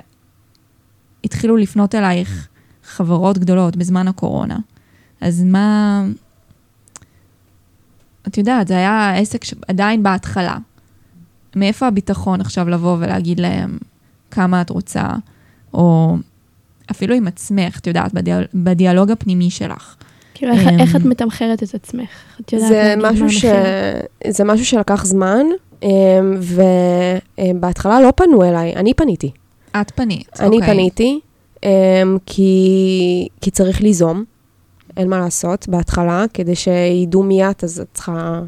לפנות 1.58 1.96
אלייך 1.96 2.48
חברות 2.84 3.38
גדולות 3.38 3.76
בזמן 3.76 4.08
הקורונה. 4.08 4.58
אז 5.22 5.44
מה... 5.44 6.04
את 8.28 8.38
יודעת, 8.38 8.68
זה 8.68 8.78
היה 8.78 9.18
עסק 9.18 9.44
שעדיין 9.44 10.04
בהתחלה. 10.04 10.58
מאיפה 11.56 11.88
הביטחון 11.88 12.41
עכשיו 12.41 12.70
לבוא 12.70 12.98
ולהגיד 13.00 13.39
להם 13.39 13.78
כמה 14.32 14.62
את 14.62 14.70
רוצה, 14.70 15.08
או 15.74 16.18
אפילו 16.91 17.15
עם 17.15 17.28
עצמך, 17.28 17.80
את 17.80 17.88
יודעת, 17.88 18.13
בדיאל, 18.13 18.45
בדיאלוג 18.54 19.12
הפנימי 19.12 19.50
שלך. 19.50 19.95
כאילו, 20.34 20.54
איך, 20.54 20.67
אמ, 20.67 20.80
איך 20.80 20.95
את 20.95 21.06
מתמחרת 21.06 21.63
את 21.63 21.76
עצמך? 21.76 22.10
את 22.41 22.54
יודעת 22.54 22.69
זה 22.69 22.93
משהו, 22.98 23.30
ש... 23.30 23.45
זה 24.28 24.43
משהו 24.43 24.65
שלקח 24.65 25.06
זמן, 25.06 25.45
ובהתחלה 27.38 28.02
לא 28.02 28.13
פנו 28.15 28.43
אליי, 28.43 28.76
אני 28.76 28.93
פניתי. 28.93 29.32
את 29.82 29.91
פנית, 29.91 30.30
אני 30.39 30.56
אוקיי. 30.56 30.74
פניתי, 30.74 31.19
um, 31.56 31.67
כי, 32.26 33.28
כי 33.41 33.52
צריך 33.52 33.82
ליזום, 33.82 34.24
אין 34.98 35.10
מה 35.10 35.19
לעשות, 35.19 35.67
בהתחלה, 35.69 36.26
כדי 36.34 36.56
שידעו 36.56 37.24
מי 37.24 37.50
את, 37.50 37.63
אז 37.63 37.80
את 37.80 37.88
צריכה 37.93 38.41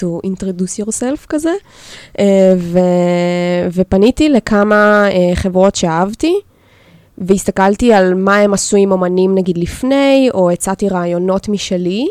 to 0.00 0.04
introduce 0.26 0.84
yourself 0.84 1.26
כזה. 1.28 1.52
ו, 2.56 2.78
ופניתי 3.72 4.28
לכמה 4.28 5.08
uh, 5.08 5.36
חברות 5.36 5.74
שאהבתי, 5.74 6.34
והסתכלתי 7.20 7.92
על 7.92 8.14
מה 8.14 8.36
הם 8.36 8.54
עשו 8.54 8.76
עם 8.76 8.92
אומנים 8.92 9.34
נגיד 9.34 9.58
לפני, 9.58 10.28
או 10.34 10.50
הצעתי 10.50 10.88
רעיונות 10.88 11.48
משלי, 11.48 12.06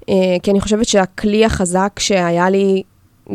uh, 0.00 0.04
כי 0.42 0.50
אני 0.50 0.60
חושבת 0.60 0.86
שהכלי 0.86 1.44
החזק 1.44 1.98
שהיה 1.98 2.50
לי 2.50 2.82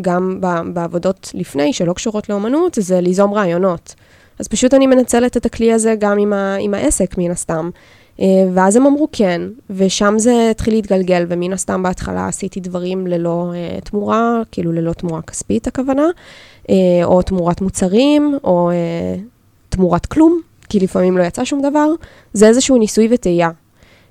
גם 0.00 0.40
בעבודות 0.72 1.30
לפני, 1.34 1.72
שלא 1.72 1.92
קשורות 1.92 2.28
לאומנות, 2.28 2.78
זה 2.80 3.00
ליזום 3.00 3.34
רעיונות. 3.34 3.94
אז 4.38 4.48
פשוט 4.48 4.74
אני 4.74 4.86
מנצלת 4.86 5.36
את 5.36 5.46
הכלי 5.46 5.72
הזה 5.72 5.94
גם 5.98 6.18
עם, 6.18 6.32
ה- 6.32 6.56
עם 6.60 6.74
העסק, 6.74 7.18
מן 7.18 7.30
הסתם. 7.30 7.70
אה, 8.20 8.26
ואז 8.54 8.76
הם 8.76 8.86
אמרו 8.86 9.08
כן, 9.12 9.40
ושם 9.70 10.14
זה 10.18 10.48
התחיל 10.50 10.74
להתגלגל, 10.74 11.26
ומן 11.28 11.52
הסתם 11.52 11.82
בהתחלה 11.82 12.26
עשיתי 12.28 12.60
דברים 12.60 13.06
ללא 13.06 13.52
uh, 13.52 13.84
תמורה, 13.84 14.40
כאילו 14.52 14.72
ללא 14.72 14.92
תמורה 14.92 15.22
כספית 15.22 15.66
הכוונה, 15.66 16.06
uh, 16.62 16.70
או 17.04 17.22
תמורת 17.22 17.60
מוצרים, 17.60 18.38
או 18.44 18.70
uh, 18.70 19.20
תמורת 19.68 20.06
כלום, 20.06 20.40
כי 20.68 20.80
לפעמים 20.80 21.18
לא 21.18 21.22
יצא 21.22 21.44
שום 21.44 21.62
דבר. 21.62 21.88
זה 22.32 22.46
איזשהו 22.46 22.76
ניסוי 22.78 23.08
וטעייה. 23.10 23.50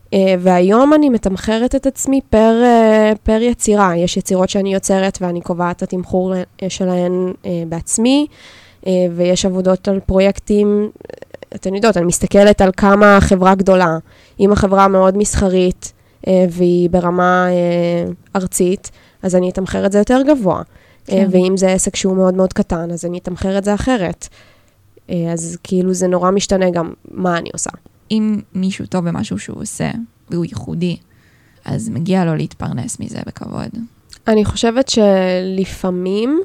Uh, 0.06 0.10
והיום 0.40 0.94
אני 0.94 1.10
מתמחרת 1.10 1.76
את 1.76 1.86
עצמי 1.86 2.22
פר, 2.30 2.62
uh, 2.64 3.18
פר 3.24 3.42
יצירה. 3.42 3.98
יש 3.98 4.18
יצירות 4.18 4.50
שאני 4.50 4.74
יוצרת 4.74 5.18
ואני 5.22 5.42
קובעת 5.42 5.78
את 5.78 5.84
התמחור 5.84 6.34
uh, 6.34 6.66
שלהן 6.70 7.34
uh, 7.34 7.48
בעצמי, 7.70 8.28
uh, 8.82 8.88
ויש 9.16 9.46
עבודות 9.46 9.88
על 9.88 10.00
פרויקטים, 10.00 10.90
אתן 11.56 11.76
יודעות, 11.76 11.98
אני 11.98 12.06
מסתכלת 12.06 12.62
על 12.62 12.72
כמה 12.78 13.18
חברה 13.22 13.56
גדולה. 13.56 13.98
אם 14.40 14.52
החברה 14.52 14.88
מאוד 14.88 15.18
מסחרית 15.18 15.94
uh, 16.22 16.30
והיא 16.50 16.90
ברמה 16.90 17.48
uh, 17.50 18.14
ארצית, 18.36 18.92
אז 19.24 19.36
אני 19.36 19.50
אתמחר 19.50 19.86
את 19.86 19.92
זה 19.92 19.98
יותר 19.98 20.22
גבוה. 20.28 20.62
כן. 21.06 21.16
כן. 21.16 21.28
ואם 21.32 21.58
זה 21.58 21.72
עסק 21.72 21.96
שהוא 21.96 22.16
מאוד 22.16 22.34
מאוד 22.34 22.54
קטן, 22.54 22.92
אז 22.92 23.06
אני 23.06 23.18
אתמחר 23.18 23.58
את 23.58 23.64
זה 23.64 23.74
אחרת. 23.74 24.28
Uh, 25.08 25.14
אז 25.34 25.58
כאילו 25.64 25.94
זה 25.94 26.08
נורא 26.08 26.32
משתנה 26.32 26.70
גם 26.70 26.94
מה 27.12 27.38
אני 27.38 27.50
עושה. 27.54 27.70
אם 28.12 28.40
מישהו 28.54 28.86
טוב 28.86 29.06
במשהו 29.10 29.40
שהוא 29.40 29.62
עושה, 29.62 29.92
והוא 30.30 30.46
ייחודי, 30.46 30.98
אז 31.66 31.90
מגיע 31.90 32.26
לו 32.26 32.36
להתפרנס 32.36 33.00
מזה 33.00 33.20
בכבוד. 33.28 33.70
אני 34.28 34.46
חושבת 34.46 34.90
שלפעמים, 34.90 36.40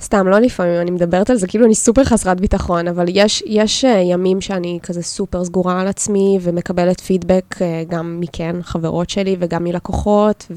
סתם, 0.00 0.28
לא 0.28 0.38
לפעמים, 0.38 0.80
אני 0.80 0.90
מדברת 0.90 1.30
על 1.30 1.36
זה 1.36 1.46
כאילו 1.46 1.66
אני 1.66 1.74
סופר 1.74 2.04
חסרת 2.04 2.40
ביטחון, 2.40 2.88
אבל 2.88 3.04
יש, 3.08 3.42
יש 3.46 3.84
uh, 3.84 3.88
ימים 3.88 4.40
שאני 4.40 4.78
כזה 4.82 5.02
סופר 5.02 5.44
סגורה 5.44 5.80
על 5.80 5.88
עצמי 5.88 6.38
ומקבלת 6.42 7.00
פידבק 7.00 7.54
uh, 7.54 7.60
גם 7.88 8.20
מכן, 8.20 8.56
חברות 8.62 9.10
שלי, 9.10 9.36
וגם 9.38 9.64
מלקוחות, 9.64 10.52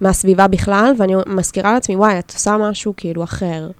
ומהסביבה 0.00 0.46
בכלל, 0.48 0.92
ואני 0.98 1.14
מזכירה 1.26 1.72
לעצמי, 1.72 1.96
וואי, 1.96 2.18
את 2.18 2.32
עושה 2.34 2.56
משהו 2.56 2.94
כאילו 2.96 3.24
אחר, 3.24 3.70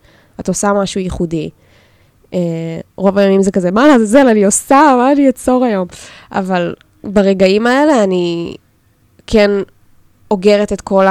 את 0.40 0.48
עושה 0.48 0.72
משהו 0.72 1.00
ייחודי. 1.00 1.50
Uh, 2.36 2.38
רוב 2.96 3.18
הימים 3.18 3.42
זה 3.42 3.50
כזה, 3.50 3.70
מה 3.70 3.88
לעזאזל 3.88 4.28
אני 4.28 4.44
עושה, 4.44 4.94
מה 4.96 5.12
אני 5.12 5.28
אצור 5.28 5.64
היום? 5.64 5.88
אבל 6.32 6.74
ברגעים 7.04 7.66
האלה 7.66 8.04
אני 8.04 8.56
כן 9.26 9.50
אוגרת 10.30 10.72
את 10.72 10.80
כל 10.80 11.04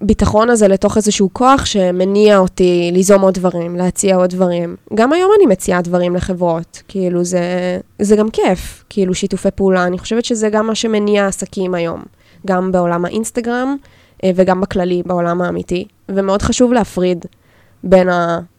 הביטחון 0.00 0.50
הזה 0.50 0.68
לתוך 0.68 0.96
איזשהו 0.96 1.30
כוח 1.32 1.64
שמניע 1.64 2.38
אותי 2.38 2.90
ליזום 2.92 3.22
עוד 3.22 3.34
דברים, 3.34 3.76
להציע 3.76 4.16
עוד 4.16 4.30
דברים. 4.30 4.76
גם 4.94 5.12
היום 5.12 5.30
אני 5.38 5.46
מציעה 5.46 5.82
דברים 5.82 6.16
לחברות, 6.16 6.82
כאילו 6.88 7.24
זה, 7.24 7.40
זה 7.98 8.16
גם 8.16 8.30
כיף, 8.30 8.84
כאילו 8.88 9.14
שיתופי 9.14 9.48
פעולה. 9.54 9.84
אני 9.84 9.98
חושבת 9.98 10.24
שזה 10.24 10.48
גם 10.48 10.66
מה 10.66 10.74
שמניע 10.74 11.26
עסקים 11.26 11.74
היום, 11.74 12.02
גם 12.46 12.72
בעולם 12.72 13.04
האינסטגרם 13.04 13.76
אה, 14.24 14.30
וגם 14.34 14.60
בכללי, 14.60 15.02
בעולם 15.06 15.42
האמיתי. 15.42 15.86
ומאוד 16.08 16.42
חשוב 16.42 16.72
להפריד 16.72 17.24
בין 17.84 18.08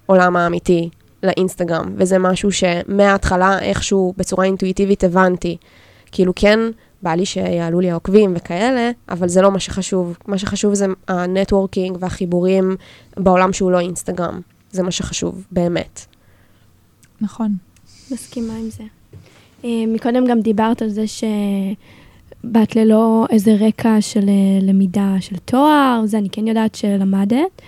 העולם 0.10 0.36
האמיתי 0.36 0.90
לאינסטגרם, 1.24 1.94
וזה 1.98 2.18
משהו 2.20 2.50
שמההתחלה 2.52 3.60
איכשהו 3.60 4.14
בצורה 4.18 4.46
אינטואיטיבית 4.46 5.04
הבנתי. 5.04 5.58
כאילו 6.12 6.34
כן, 6.36 6.60
בא 7.02 7.14
לי 7.14 7.26
שיעלו 7.26 7.80
לי 7.80 7.92
העוקבים 7.92 8.34
וכאלה, 8.36 8.92
אבל 9.10 9.28
זה 9.28 9.42
לא 9.42 9.52
מה 9.52 9.60
שחשוב. 9.60 10.18
מה 10.28 10.38
שחשוב 10.38 10.74
זה 10.74 10.86
הנטוורקינג 11.08 11.98
והחיבורים 12.00 12.76
בעולם 13.18 13.54
שהוא 13.54 13.72
לא 13.72 13.80
אינסטגרם. 13.80 14.42
זה 14.72 14.84
מה 14.84 14.92
שחשוב, 14.92 15.46
באמת. 15.52 16.06
נכון. 17.22 17.56
מסכימה 18.12 18.54
עם 18.54 18.70
זה. 18.70 18.84
אה, 19.64 19.84
מקודם 19.88 20.26
גם 20.28 20.40
דיברת 20.40 20.82
על 20.82 20.90
זה 20.90 21.04
שבאת 21.08 22.76
ללא 22.76 23.26
איזה 23.30 23.56
רקע 23.60 24.02
של 24.02 24.30
אה, 24.30 24.60
למידה 24.62 25.16
של 25.20 25.38
תואר, 25.38 26.02
זה 26.06 26.18
אני 26.18 26.30
כן 26.30 26.48
יודעת 26.48 26.76
שלמדת, 26.76 27.62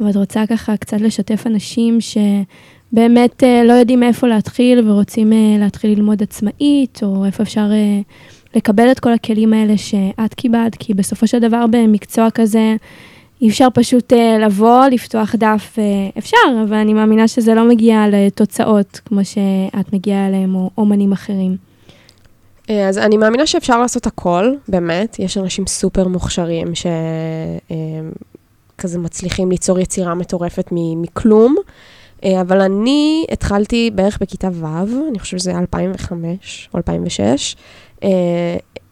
אבל 0.00 0.10
את 0.10 0.16
רוצה 0.16 0.46
ככה 0.46 0.76
קצת 0.76 1.00
לשתף 1.00 1.46
אנשים 1.46 1.98
שבאמת 2.00 3.44
אה, 3.44 3.64
לא 3.64 3.72
יודעים 3.72 4.00
מאיפה 4.00 4.26
להתחיל 4.26 4.90
ורוצים 4.90 5.32
אה, 5.32 5.56
להתחיל 5.58 5.90
ללמוד 5.90 6.22
עצמאית, 6.22 7.00
או 7.02 7.24
איפה 7.24 7.42
אפשר 7.42 7.68
אה, 7.72 8.00
לקבל 8.54 8.90
את 8.90 9.00
כל 9.00 9.12
הכלים 9.12 9.52
האלה 9.52 9.76
שאת 9.76 10.34
קיבלת, 10.34 10.74
כי 10.74 10.94
בסופו 10.94 11.26
של 11.26 11.38
דבר 11.38 11.64
במקצוע 11.70 12.30
כזה, 12.30 12.76
אי 13.42 13.48
אפשר 13.48 13.68
פשוט 13.74 14.12
לבוא, 14.46 14.86
לפתוח 14.86 15.34
דף, 15.34 15.76
אפשר, 16.18 16.36
אבל 16.62 16.76
אני 16.76 16.94
מאמינה 16.94 17.28
שזה 17.28 17.54
לא 17.54 17.68
מגיע 17.68 18.04
לתוצאות 18.12 19.00
כמו 19.04 19.20
שאת 19.24 19.92
מגיעה 19.92 20.26
אליהם, 20.26 20.54
או 20.54 20.70
אומנים 20.78 21.12
אחרים. 21.12 21.56
אז 22.68 22.98
אני 22.98 23.16
מאמינה 23.16 23.46
שאפשר 23.46 23.80
לעשות 23.80 24.06
הכל, 24.06 24.52
באמת. 24.68 25.16
יש 25.18 25.38
אנשים 25.38 25.66
סופר 25.66 26.08
מוכשרים 26.08 26.66
שכזה 28.76 28.98
מצליחים 28.98 29.50
ליצור 29.50 29.78
יצירה 29.78 30.14
מטורפת 30.14 30.68
מכלום. 30.72 31.56
אה, 32.24 32.40
אבל 32.40 32.60
אני 32.60 33.26
התחלתי 33.30 33.90
בערך 33.94 34.18
בכיתה 34.20 34.48
ו', 34.52 34.66
אני 35.10 35.18
חושבת 35.18 35.40
שזה 35.40 35.50
היה 35.50 35.58
2005 35.58 36.68
או 36.74 36.78
2006. 36.78 37.56
אה, 38.02 38.08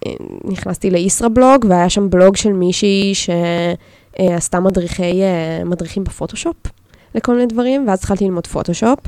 אה, 0.07 0.13
נכנסתי 0.45 0.91
לישראבלוג, 0.91 1.67
והיה 1.69 1.91
שם 1.91 2.11
בלוג 2.11 2.37
של 2.37 2.53
מישהי 2.53 3.13
שעשתה 3.15 4.61
מדריכי, 4.61 5.21
מדריכים 5.65 6.05
בפוטושופ 6.05 6.57
לכל 7.15 7.35
מיני 7.35 7.47
דברים, 7.47 7.89
ואז 7.89 7.99
התחלתי 7.99 8.25
ללמוד 8.25 8.47
פוטושופ. 8.47 8.99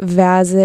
ואז 0.00 0.58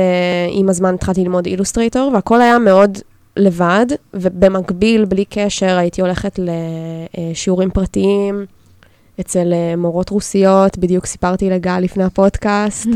עם 0.52 0.70
הזמן 0.70 0.94
התחלתי 0.94 1.22
ללמוד 1.24 1.46
אילוסטרייטור, 1.46 2.12
והכל 2.14 2.42
היה 2.42 2.60
מאוד 2.60 2.98
לבד, 3.38 3.86
ובמקביל, 4.14 5.06
בלי 5.06 5.26
קשר, 5.26 5.78
הייתי 5.78 6.02
הולכת 6.02 6.40
לשיעורים 7.18 7.72
פרטיים 7.72 8.46
אצל 9.20 9.54
אה, 9.54 9.76
מורות 9.76 10.10
רוסיות, 10.10 10.78
בדיוק 10.78 11.06
סיפרתי 11.06 11.50
לגל 11.50 11.80
לפני 11.80 12.04
הפודקאסט. 12.04 12.88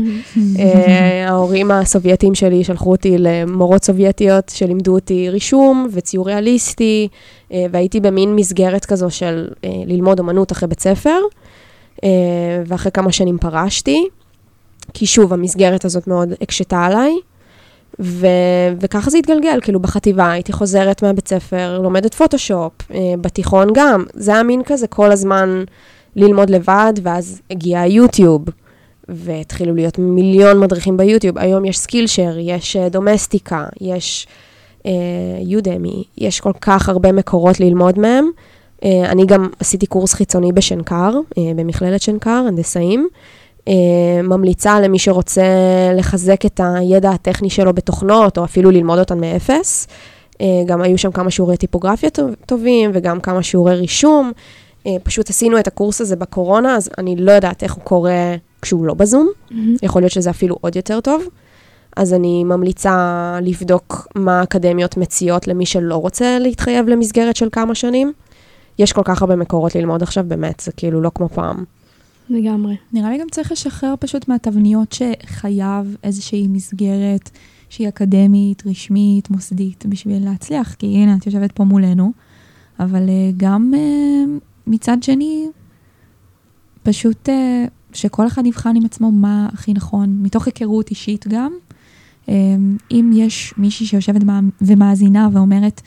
אה, 0.58 1.28
ההורים 1.28 1.70
הסובייטים 1.70 2.34
שלי 2.34 2.64
שלחו 2.64 2.90
אותי 2.90 3.16
למורות 3.18 3.84
סובייטיות 3.84 4.48
שלימדו 4.48 4.94
אותי 4.94 5.30
רישום 5.30 5.88
וציור 5.92 6.26
ריאליסטי, 6.26 7.08
אה, 7.52 7.66
והייתי 7.70 8.00
במין 8.00 8.36
מסגרת 8.36 8.84
כזו 8.84 9.10
של 9.10 9.48
ללמוד 9.86 10.20
אמנות 10.20 10.52
אחרי 10.52 10.68
בית 10.68 10.80
ספר, 10.80 11.18
ואחרי 12.66 12.92
כמה 12.92 13.12
שנים 13.12 13.38
פרשתי, 13.38 14.08
כי 14.94 15.06
שוב, 15.06 15.32
המסגרת 15.32 15.84
הזאת 15.84 16.06
מאוד 16.06 16.32
הקשתה 16.40 16.84
עליי. 16.84 17.12
ו- 18.00 18.72
וככה 18.80 19.10
זה 19.10 19.18
התגלגל, 19.18 19.58
כאילו 19.62 19.80
בחטיבה 19.80 20.30
הייתי 20.30 20.52
חוזרת 20.52 21.02
מהבית 21.02 21.28
ספר, 21.28 21.80
לומדת 21.82 22.14
פוטושופ, 22.14 22.72
אה, 22.94 22.98
בתיכון 23.20 23.68
גם, 23.74 24.04
זה 24.14 24.32
היה 24.32 24.42
מין 24.42 24.62
כזה 24.64 24.86
כל 24.86 25.12
הזמן 25.12 25.64
ללמוד 26.16 26.50
לבד, 26.50 26.92
ואז 27.02 27.40
הגיע 27.50 27.80
היוטיוב, 27.80 28.42
והתחילו 29.08 29.74
להיות 29.74 29.98
מיליון 29.98 30.60
מדריכים 30.60 30.96
ביוטיוב. 30.96 31.38
היום 31.38 31.64
יש 31.64 31.78
סקילשר, 31.78 32.38
יש 32.38 32.76
אה, 32.76 32.88
דומסטיקה, 32.88 33.64
יש 33.80 34.26
אה, 34.86 34.92
יודמי, 35.40 36.04
יש 36.18 36.40
כל 36.40 36.52
כך 36.60 36.88
הרבה 36.88 37.12
מקורות 37.12 37.60
ללמוד 37.60 37.98
מהם. 37.98 38.26
אה, 38.84 39.04
אני 39.10 39.26
גם 39.26 39.48
עשיתי 39.60 39.86
קורס 39.86 40.14
חיצוני 40.14 40.52
בשנקר, 40.52 41.10
אה, 41.38 41.42
במכללת 41.56 42.02
שנקר, 42.02 42.44
הנדסאים. 42.48 43.08
אה, 43.68 43.72
ממליצה 44.22 44.80
למי 44.80 44.98
שרוצה 44.98 45.42
לחזק 45.96 46.46
את 46.46 46.60
הידע 46.64 47.10
הטכני 47.10 47.50
שלו 47.50 47.72
בתוכנות, 47.72 48.38
או 48.38 48.44
אפילו 48.44 48.70
ללמוד 48.70 48.98
אותן 48.98 49.20
מאפס. 49.20 49.88
אה, 50.40 50.46
גם 50.66 50.82
היו 50.82 50.98
שם 50.98 51.10
כמה 51.10 51.30
שיעורי 51.30 51.56
טיפוגרפיה 51.56 52.10
טוב- 52.10 52.34
טובים, 52.46 52.90
וגם 52.94 53.20
כמה 53.20 53.42
שיעורי 53.42 53.74
רישום. 53.74 54.32
אה, 54.36 54.61
פשוט 55.02 55.30
עשינו 55.30 55.58
את 55.58 55.66
הקורס 55.66 56.00
הזה 56.00 56.16
בקורונה, 56.16 56.76
אז 56.76 56.90
אני 56.98 57.16
לא 57.16 57.32
יודעת 57.32 57.62
איך 57.62 57.72
הוא 57.74 57.84
קורה 57.84 58.34
כשהוא 58.62 58.86
לא 58.86 58.94
בזום. 58.94 59.28
יכול 59.82 60.02
להיות 60.02 60.12
שזה 60.12 60.30
אפילו 60.30 60.56
עוד 60.60 60.76
יותר 60.76 61.00
טוב. 61.00 61.22
אז 61.96 62.14
אני 62.14 62.44
ממליצה 62.44 63.38
לבדוק 63.42 64.06
מה 64.14 64.40
האקדמיות 64.40 64.96
מציעות 64.96 65.48
למי 65.48 65.66
שלא 65.66 65.96
רוצה 65.96 66.38
להתחייב 66.38 66.88
למסגרת 66.88 67.36
של 67.36 67.48
כמה 67.52 67.74
שנים. 67.74 68.12
יש 68.78 68.92
כל 68.92 69.02
כך 69.04 69.22
הרבה 69.22 69.36
מקורות 69.36 69.74
ללמוד 69.74 70.02
עכשיו, 70.02 70.24
באמת, 70.28 70.60
זה 70.60 70.72
כאילו 70.72 71.00
לא 71.00 71.10
כמו 71.14 71.28
פעם. 71.28 71.64
לגמרי. 72.30 72.76
נראה 72.92 73.10
לי 73.10 73.18
גם 73.18 73.26
צריך 73.30 73.52
לשחרר 73.52 73.94
פשוט 74.00 74.28
מהתבניות 74.28 74.92
שחייב 74.92 75.96
איזושהי 76.04 76.46
מסגרת 76.48 77.30
שהיא 77.68 77.88
אקדמית, 77.88 78.62
רשמית, 78.66 79.30
מוסדית, 79.30 79.86
בשביל 79.86 80.24
להצליח, 80.24 80.74
כי 80.74 80.86
הנה, 80.86 81.16
את 81.20 81.26
יושבת 81.26 81.52
פה 81.52 81.64
מולנו, 81.64 82.12
אבל 82.80 83.06
uh, 83.06 83.34
גם 83.36 83.72
uh, 83.74 84.51
מצד 84.66 85.02
שני, 85.02 85.48
פשוט 86.82 87.28
uh, 87.28 87.32
שכל 87.92 88.26
אחד 88.26 88.46
יבחן 88.46 88.76
עם 88.76 88.84
עצמו 88.84 89.12
מה 89.12 89.48
הכי 89.52 89.72
נכון, 89.72 90.18
מתוך 90.22 90.46
היכרות 90.46 90.90
אישית 90.90 91.26
גם. 91.28 91.52
Um, 92.26 92.30
אם 92.90 93.10
יש 93.14 93.54
מישהי 93.56 93.86
שיושבת 93.86 94.22
ומאזינה 94.60 95.28
ואומרת, 95.32 95.80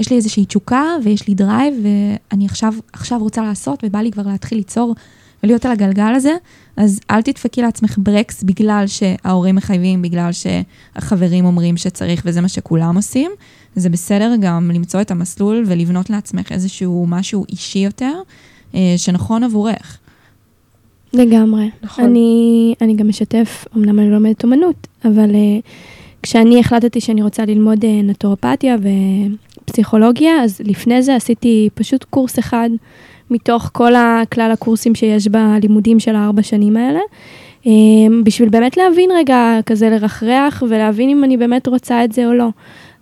יש 0.00 0.10
לי 0.10 0.16
איזושהי 0.16 0.46
תשוקה 0.46 0.84
ויש 1.04 1.28
לי 1.28 1.34
drive, 1.34 1.74
ואני 1.82 2.46
עכשיו, 2.46 2.74
עכשיו 2.92 3.18
רוצה 3.18 3.42
לעשות, 3.42 3.84
ובא 3.86 3.98
לי 3.98 4.10
כבר 4.10 4.22
להתחיל 4.26 4.58
ליצור 4.58 4.94
ולהיות 5.46 5.66
על 5.66 5.72
הגלגל 5.72 6.12
הזה, 6.14 6.34
אז 6.76 7.00
אל 7.10 7.22
תדפקי 7.22 7.62
לעצמך 7.62 7.98
ברקס 7.98 8.42
בגלל 8.42 8.84
שההורים 8.86 9.54
מחייבים, 9.54 10.02
בגלל 10.02 10.30
שהחברים 10.32 11.44
אומרים 11.44 11.76
שצריך 11.76 12.22
וזה 12.24 12.40
מה 12.40 12.48
שכולם 12.48 12.96
עושים. 12.96 13.30
זה 13.76 13.88
בסדר 13.88 14.34
גם 14.40 14.70
למצוא 14.74 15.00
את 15.00 15.10
המסלול 15.10 15.64
ולבנות 15.66 16.10
לעצמך 16.10 16.52
איזשהו 16.52 17.06
משהו 17.08 17.44
אישי 17.48 17.78
יותר, 17.78 18.12
אה, 18.74 18.94
שנכון 18.96 19.44
עבורך. 19.44 19.98
לגמרי. 21.12 21.70
נכון. 21.82 22.04
אני, 22.04 22.74
אני 22.80 22.96
גם 22.96 23.08
משתף, 23.08 23.64
אמנם 23.76 23.98
אני 23.98 24.10
לא 24.10 24.14
לומדת 24.14 24.44
אומנות, 24.44 24.86
אבל 25.04 25.30
uh, 25.30 25.62
כשאני 26.22 26.60
החלטתי 26.60 27.00
שאני 27.00 27.22
רוצה 27.22 27.44
ללמוד 27.44 27.84
uh, 27.84 27.86
נטורופתיה 28.04 28.76
ופסיכולוגיה, 29.64 30.32
אז 30.42 30.60
לפני 30.64 31.02
זה 31.02 31.14
עשיתי 31.16 31.68
פשוט 31.74 32.04
קורס 32.04 32.38
אחד 32.38 32.70
מתוך 33.30 33.70
כל 33.72 33.92
כלל 34.32 34.50
הקורסים 34.52 34.94
שיש 34.94 35.28
בלימודים 35.28 36.00
של 36.00 36.16
הארבע 36.16 36.42
שנים 36.42 36.76
האלה. 36.76 37.00
אמ, 37.66 38.22
בשביל 38.24 38.48
באמת 38.48 38.76
להבין 38.76 39.10
רגע, 39.16 39.58
כזה 39.66 39.90
לרחרח 39.90 40.62
ולהבין 40.68 41.10
אם 41.10 41.24
אני 41.24 41.36
באמת 41.36 41.66
רוצה 41.66 42.04
את 42.04 42.12
זה 42.12 42.26
או 42.26 42.34
לא. 42.34 42.48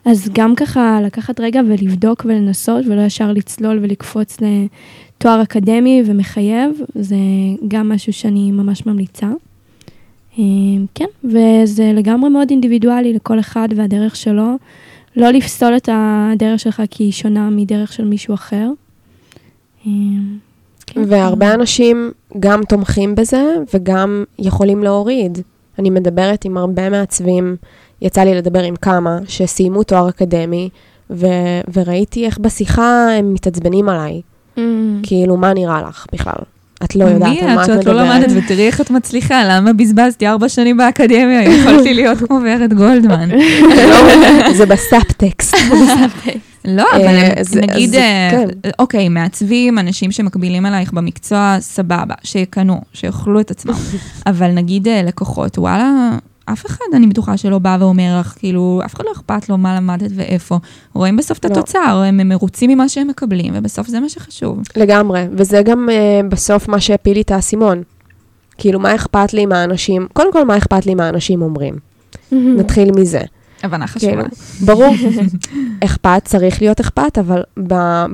אז 0.04 0.30
גם 0.32 0.54
ככה 0.54 1.00
לקחת 1.02 1.40
רגע 1.40 1.60
ולבדוק 1.66 2.22
ולנסות 2.28 2.86
ולא 2.86 3.00
ישר 3.00 3.32
לצלול 3.32 3.78
ולקפוץ 3.82 4.36
לתואר 4.40 5.42
אקדמי 5.42 6.02
ומחייב, 6.06 6.80
זה 6.94 7.16
גם 7.68 7.88
משהו 7.88 8.12
שאני 8.12 8.52
ממש 8.52 8.86
ממליצה. 8.86 9.28
אמ, 10.38 10.86
כן, 10.94 11.06
וזה 11.24 11.92
לגמרי 11.94 12.30
מאוד 12.30 12.50
אינדיבידואלי 12.50 13.12
לכל 13.12 13.40
אחד 13.40 13.68
והדרך 13.76 14.16
שלו. 14.16 14.56
לא 15.16 15.30
לפסול 15.30 15.76
את 15.76 15.88
הדרך 15.92 16.60
שלך 16.60 16.82
כי 16.90 17.04
היא 17.04 17.12
שונה 17.12 17.50
מדרך 17.50 17.92
של 17.92 18.04
מישהו 18.04 18.34
אחר. 18.34 18.70
כן. 20.86 21.00
והרבה 21.08 21.54
אנשים 21.54 22.10
גם 22.40 22.60
תומכים 22.68 23.14
בזה 23.14 23.44
וגם 23.74 24.24
יכולים 24.38 24.82
להוריד. 24.82 25.38
אני 25.78 25.90
מדברת 25.90 26.44
עם 26.44 26.56
הרבה 26.56 26.90
מעצבים, 26.90 27.56
יצא 28.02 28.20
לי 28.20 28.34
לדבר 28.34 28.62
עם 28.62 28.76
כמה 28.76 29.18
שסיימו 29.28 29.82
תואר 29.82 30.08
אקדמי, 30.08 30.68
ו- 31.10 31.60
וראיתי 31.72 32.26
איך 32.26 32.38
בשיחה 32.38 33.06
הם 33.18 33.34
מתעצבנים 33.34 33.88
עליי. 33.88 34.20
Mm. 34.56 34.60
כאילו, 35.02 35.36
מה 35.36 35.54
נראה 35.54 35.82
לך 35.88 36.06
בכלל? 36.12 36.44
את 36.84 36.96
לא 36.96 37.04
יודעת 37.04 37.36
על 37.42 37.54
מה 37.54 37.64
את 37.64 37.68
מדברת. 37.70 37.76
מי 37.76 37.80
את 37.80 37.84
שאת 37.84 37.86
לא 37.86 38.02
למדת 38.02 38.44
ותראי 38.44 38.66
איך 38.66 38.80
את 38.80 38.90
מצליחה, 38.90 39.44
למה 39.44 39.72
בזבזתי 39.72 40.26
ארבע 40.26 40.48
שנים 40.48 40.76
באקדמיה, 40.76 41.42
יכולתי 41.42 41.94
להיות 41.94 42.18
כמו 42.18 42.38
ורד 42.44 42.74
גולדמן. 42.74 43.28
זה 44.58 44.66
בסאבטקסט. 44.66 45.56
לא, 46.64 46.86
אבל 46.96 47.06
אה, 47.06 47.32
נגיד, 47.54 47.94
אה, 47.94 48.28
כן. 48.30 48.48
אוקיי, 48.78 49.08
מעצבים, 49.08 49.78
אנשים 49.78 50.12
שמקבילים 50.12 50.66
עלייך 50.66 50.92
במקצוע, 50.92 51.56
סבבה, 51.60 52.14
שיקנו, 52.22 52.80
שיאכלו 52.92 53.40
את 53.40 53.50
עצמם. 53.50 53.74
אבל 54.26 54.50
נגיד 54.50 54.88
אה, 54.88 55.02
לקוחות, 55.02 55.58
וואלה, 55.58 56.18
אף 56.44 56.66
אחד, 56.66 56.84
אני 56.94 57.06
בטוחה 57.06 57.36
שלא 57.36 57.58
בא 57.58 57.76
ואומר 57.80 58.16
לך, 58.20 58.34
כאילו, 58.38 58.80
אף 58.84 58.94
אחד 58.94 59.04
לא 59.04 59.12
אכפת 59.12 59.48
לו 59.48 59.58
מה 59.58 59.76
למדת 59.76 60.10
ואיפה. 60.14 60.58
רואים 60.94 61.16
בסוף 61.16 61.38
את 61.38 61.44
לא. 61.44 61.50
התוצר, 61.50 62.02
הם 62.06 62.28
מרוצים 62.28 62.70
ממה 62.70 62.88
שהם 62.88 63.08
מקבלים, 63.08 63.52
ובסוף 63.56 63.88
זה 63.88 64.00
מה 64.00 64.08
שחשוב. 64.08 64.58
לגמרי, 64.76 65.26
וזה 65.32 65.62
גם 65.62 65.88
uh, 65.88 66.26
בסוף 66.28 66.68
מה 66.68 66.80
שהפיל 66.80 67.14
לי 67.14 67.20
את 67.20 67.30
האסימון. 67.30 67.82
כאילו, 68.58 68.80
מה 68.80 68.94
אכפת 68.94 69.34
לי 69.34 69.46
מה 69.46 69.64
אנשים, 69.64 70.06
קודם 70.12 70.32
כל, 70.32 70.44
מה 70.44 70.56
אכפת 70.56 70.86
לי 70.86 70.94
מה 70.94 71.08
אנשים 71.08 71.42
אומרים. 71.42 71.74
נתחיל 72.32 72.90
מזה. 72.96 73.20
הבנה 73.64 73.86
חשובה. 73.86 74.12
כאילו, 74.12 74.24
ברור, 74.64 74.94
אכפת, 75.84 76.22
צריך 76.24 76.62
להיות 76.62 76.80
אכפת, 76.80 77.18
אבל 77.18 77.42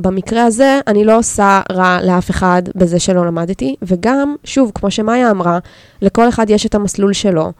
במקרה 0.03 0.45
הזה, 0.45 0.81
אני 0.87 1.05
לא 1.05 1.19
עושה 1.19 1.61
רע 1.73 1.99
לאף 2.03 2.31
אחד 2.31 2.63
בזה 2.75 2.99
שלא 2.99 3.27
למדתי, 3.27 3.77
וגם, 3.83 4.35
שוב, 4.45 4.73
כמו 4.75 4.91
שמאיה 4.91 5.31
אמרה, 5.31 5.59
לכל 6.03 6.29
אחד 6.29 6.51
יש 6.51 6.67
את 6.67 6.75
המסלול 6.75 7.13
שלו. 7.13 7.53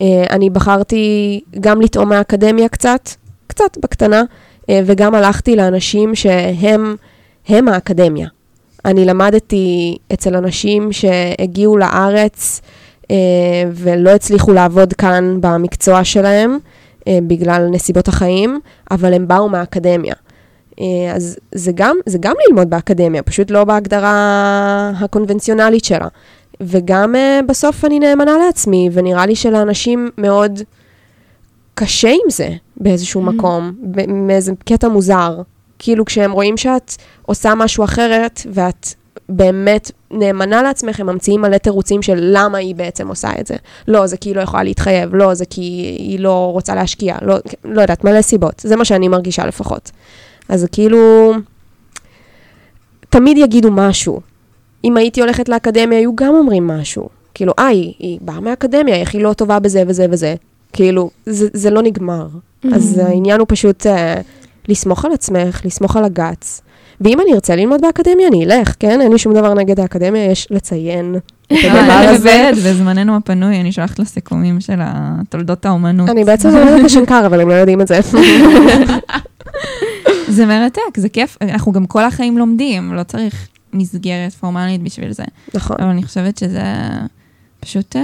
אה, 0.00 0.24
אני 0.30 0.50
בחרתי 0.50 1.40
גם 1.60 1.80
לטעום 1.80 2.08
מהאקדמיה 2.08 2.68
קצת, 2.68 3.10
קצת 3.46 3.78
בקטנה, 3.82 4.22
אה, 4.70 4.80
וגם 4.86 5.14
הלכתי 5.14 5.56
לאנשים 5.56 6.14
שהם 6.14 6.96
הם 7.48 7.68
האקדמיה. 7.68 8.28
אני 8.84 9.04
למדתי 9.04 9.98
אצל 10.12 10.36
אנשים 10.36 10.92
שהגיעו 10.92 11.76
לארץ 11.76 12.60
אה, 13.10 13.16
ולא 13.72 14.10
הצליחו 14.10 14.52
לעבוד 14.52 14.92
כאן 14.92 15.38
במקצוע 15.40 16.04
שלהם 16.04 16.58
בגלל 17.26 17.68
נסיבות 17.70 18.08
החיים, 18.08 18.60
אבל 18.90 19.14
הם 19.14 19.28
באו 19.28 19.48
מהאקדמיה. 19.48 20.14
אז 21.14 21.38
זה 21.54 21.72
גם, 21.74 21.96
זה 22.06 22.18
גם 22.20 22.34
ללמוד 22.48 22.70
באקדמיה, 22.70 23.22
פשוט 23.22 23.50
לא 23.50 23.64
בהגדרה 23.64 24.92
הקונבנציונלית 25.00 25.84
שלה. 25.84 26.08
וגם 26.60 27.14
uh, 27.14 27.46
בסוף 27.46 27.84
אני 27.84 27.98
נאמנה 27.98 28.36
לעצמי, 28.46 28.88
ונראה 28.92 29.26
לי 29.26 29.36
שלאנשים 29.36 30.10
מאוד 30.18 30.60
קשה 31.74 32.08
עם 32.08 32.30
זה 32.30 32.48
באיזשהו 32.76 33.20
mm-hmm. 33.20 33.32
מקום, 33.32 33.72
מאיזה 34.08 34.52
קטע 34.64 34.88
מוזר. 34.88 35.42
כאילו 35.78 36.04
כשהם 36.04 36.32
רואים 36.32 36.56
שאת 36.56 36.92
עושה 37.26 37.54
משהו 37.54 37.84
אחרת, 37.84 38.40
ואת 38.52 38.86
באמת 39.28 39.90
נאמנה 40.10 40.62
לעצמך, 40.62 41.00
הם 41.00 41.06
ממציאים 41.06 41.40
מלא 41.40 41.56
תירוצים 41.56 42.02
של 42.02 42.18
למה 42.20 42.58
היא 42.58 42.74
בעצם 42.74 43.08
עושה 43.08 43.30
את 43.40 43.46
זה. 43.46 43.54
לא, 43.88 44.06
זה 44.06 44.16
כי 44.16 44.28
היא 44.28 44.36
לא 44.36 44.40
יכולה 44.40 44.62
להתחייב, 44.62 45.14
לא, 45.14 45.34
זה 45.34 45.44
כי 45.44 45.60
היא 45.98 46.20
לא 46.20 46.50
רוצה 46.52 46.74
להשקיע, 46.74 47.16
לא, 47.22 47.36
לא 47.64 47.80
יודעת, 47.80 48.04
מלא 48.04 48.22
סיבות. 48.22 48.54
זה 48.64 48.76
מה 48.76 48.84
שאני 48.84 49.08
מרגישה 49.08 49.46
לפחות. 49.46 49.90
אז 50.48 50.66
כאילו, 50.72 51.32
תמיד 53.10 53.38
יגידו 53.38 53.70
משהו. 53.70 54.20
אם 54.84 54.96
הייתי 54.96 55.20
הולכת 55.20 55.48
לאקדמיה, 55.48 55.98
היו 55.98 56.16
גם 56.16 56.34
אומרים 56.34 56.66
משהו. 56.66 57.08
כאילו, 57.34 57.52
אה, 57.58 57.66
היא, 57.66 57.94
היא 57.98 58.18
באה 58.22 58.40
מהאקדמיה, 58.40 58.96
איך 58.96 59.14
היא 59.14 59.22
לא 59.22 59.32
טובה 59.32 59.58
בזה 59.58 59.82
וזה 59.86 60.06
וזה. 60.10 60.34
כאילו, 60.72 61.10
זה, 61.26 61.48
זה 61.52 61.70
לא 61.70 61.82
נגמר. 61.82 62.26
Mm-hmm. 62.28 62.74
אז 62.74 62.98
העניין 62.98 63.40
הוא 63.40 63.46
פשוט 63.50 63.86
uh, 63.86 63.90
לסמוך 64.68 65.04
על 65.04 65.12
עצמך, 65.12 65.60
לסמוך 65.64 65.96
על 65.96 66.04
הגץ. 66.04 66.62
ואם 67.00 67.20
אני 67.20 67.34
ארצה 67.34 67.56
ללמוד 67.56 67.80
באקדמיה, 67.80 68.28
אני 68.28 68.44
אלך, 68.44 68.74
כן? 68.78 69.00
אין 69.00 69.12
לי 69.12 69.18
שום 69.18 69.34
דבר 69.34 69.54
נגד 69.54 69.80
האקדמיה, 69.80 70.24
יש 70.24 70.48
לציין 70.50 71.14
את 71.46 71.58
הדבר 71.64 72.08
הזה. 72.08 72.50
בזמננו 72.56 73.16
הפנוי, 73.16 73.60
אני 73.60 73.72
שולחת 73.72 73.98
לסיכומים 73.98 74.60
של 74.60 74.80
תולדות 75.28 75.66
האומנות. 75.66 76.08
אני 76.08 76.24
בעצם 76.24 76.48
לומדת 76.48 76.84
בשנקר, 76.84 77.26
אבל 77.26 77.40
הם 77.40 77.48
לא 77.48 77.54
יודעים 77.54 77.80
את 77.80 77.88
זה. 77.88 78.00
זה 80.28 80.46
מרתק, 80.46 80.96
זה 80.96 81.08
כיף. 81.08 81.36
אנחנו 81.42 81.72
גם 81.72 81.86
כל 81.86 82.04
החיים 82.04 82.38
לומדים, 82.38 82.94
לא 82.94 83.02
צריך 83.02 83.48
מסגרת 83.72 84.32
פורמלית 84.32 84.82
בשביל 84.82 85.12
זה. 85.12 85.24
נכון. 85.54 85.76
אבל 85.80 85.88
אני 85.88 86.02
חושבת 86.02 86.38
שזה 86.38 86.62
פשוט 87.60 87.96
uh, 87.96 87.98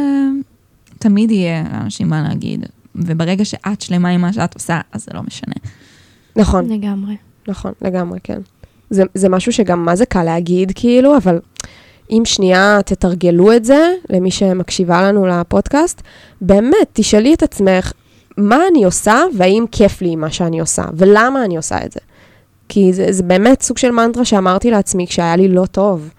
תמיד 0.98 1.30
יהיה 1.30 1.64
לאנשים 1.72 2.08
מה 2.08 2.22
להגיד, 2.28 2.66
וברגע 2.94 3.44
שאת 3.44 3.80
שלמה 3.80 4.08
עם 4.08 4.20
מה 4.20 4.32
שאת 4.32 4.54
עושה, 4.54 4.80
אז 4.92 5.04
זה 5.04 5.10
לא 5.14 5.22
משנה. 5.22 5.54
נכון. 6.36 6.68
לגמרי. 6.68 7.16
נכון, 7.48 7.72
לגמרי, 7.82 8.18
כן. 8.22 8.40
זה, 8.94 9.02
זה 9.14 9.28
משהו 9.28 9.52
שגם 9.52 9.84
מה 9.84 9.96
זה 9.96 10.06
קל 10.06 10.22
להגיד, 10.22 10.72
כאילו, 10.74 11.16
אבל 11.16 11.40
אם 12.10 12.22
שנייה 12.24 12.78
תתרגלו 12.84 13.52
את 13.52 13.64
זה, 13.64 13.92
למי 14.10 14.30
שמקשיבה 14.30 15.02
לנו 15.02 15.26
לפודקאסט, 15.26 16.02
באמת, 16.40 16.88
תשאלי 16.92 17.34
את 17.34 17.42
עצמך, 17.42 17.92
מה 18.36 18.58
אני 18.70 18.84
עושה, 18.84 19.22
והאם 19.36 19.64
כיף 19.72 20.02
לי 20.02 20.16
מה 20.16 20.30
שאני 20.30 20.60
עושה, 20.60 20.84
ולמה 20.94 21.44
אני 21.44 21.56
עושה 21.56 21.84
את 21.84 21.92
זה. 21.92 22.00
כי 22.68 22.92
זה, 22.92 23.06
זה 23.12 23.22
באמת 23.22 23.62
סוג 23.62 23.78
של 23.78 23.90
מנטרה 23.90 24.24
שאמרתי 24.24 24.70
לעצמי 24.70 25.06
כשהיה 25.06 25.36
לי 25.36 25.48
לא 25.48 25.66
טוב. 25.66 26.10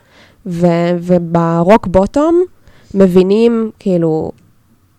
ו, 0.45 0.67
וברוק 0.99 1.87
בוטום 1.87 2.43
מבינים, 2.93 3.71
כאילו, 3.79 4.31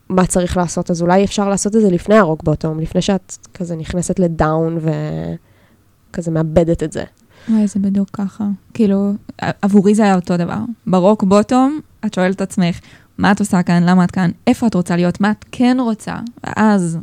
מה 0.09 0.27
צריך 0.27 0.57
לעשות, 0.57 0.91
אז 0.91 1.03
אולי 1.03 1.25
אפשר 1.25 1.49
לעשות 1.49 1.77
את 1.77 1.81
זה 1.81 1.91
לפני 1.91 2.15
הרוק 2.15 2.43
בוטום, 2.43 2.81
לפני 2.81 3.03
שאת 3.03 3.37
כזה 3.55 3.77
נכנסת 3.77 4.19
לדאון 4.19 4.79
וכזה 6.11 6.31
מאבדת 6.31 6.83
את 6.83 6.93
זה. 6.93 7.05
וואי, 7.49 7.67
זה 7.67 7.81
בדיוק 7.81 8.09
ככה. 8.13 8.45
כאילו, 8.75 9.13
עבורי 9.63 9.95
זה 9.95 10.03
היה 10.03 10.15
אותו 10.15 10.37
דבר. 10.37 10.59
ברוק 10.87 11.25
בוטום, 11.25 11.81
את 12.07 12.15
שואלת 12.15 12.37
את 12.37 12.41
עצמך, 12.41 12.81
מה 13.19 13.33
את 13.33 13.41
עושה 13.41 13.63
כאן, 13.63 13.83
למה 13.83 14.05
את 14.05 14.11
כאן, 14.11 14.31
איפה 14.47 14.67
את 14.67 14.75
רוצה 14.75 14.97
להיות, 14.97 15.21
מה 15.21 15.31
את 15.31 15.45
כן 15.53 15.77
רוצה, 15.81 16.15
ואז 16.45 16.99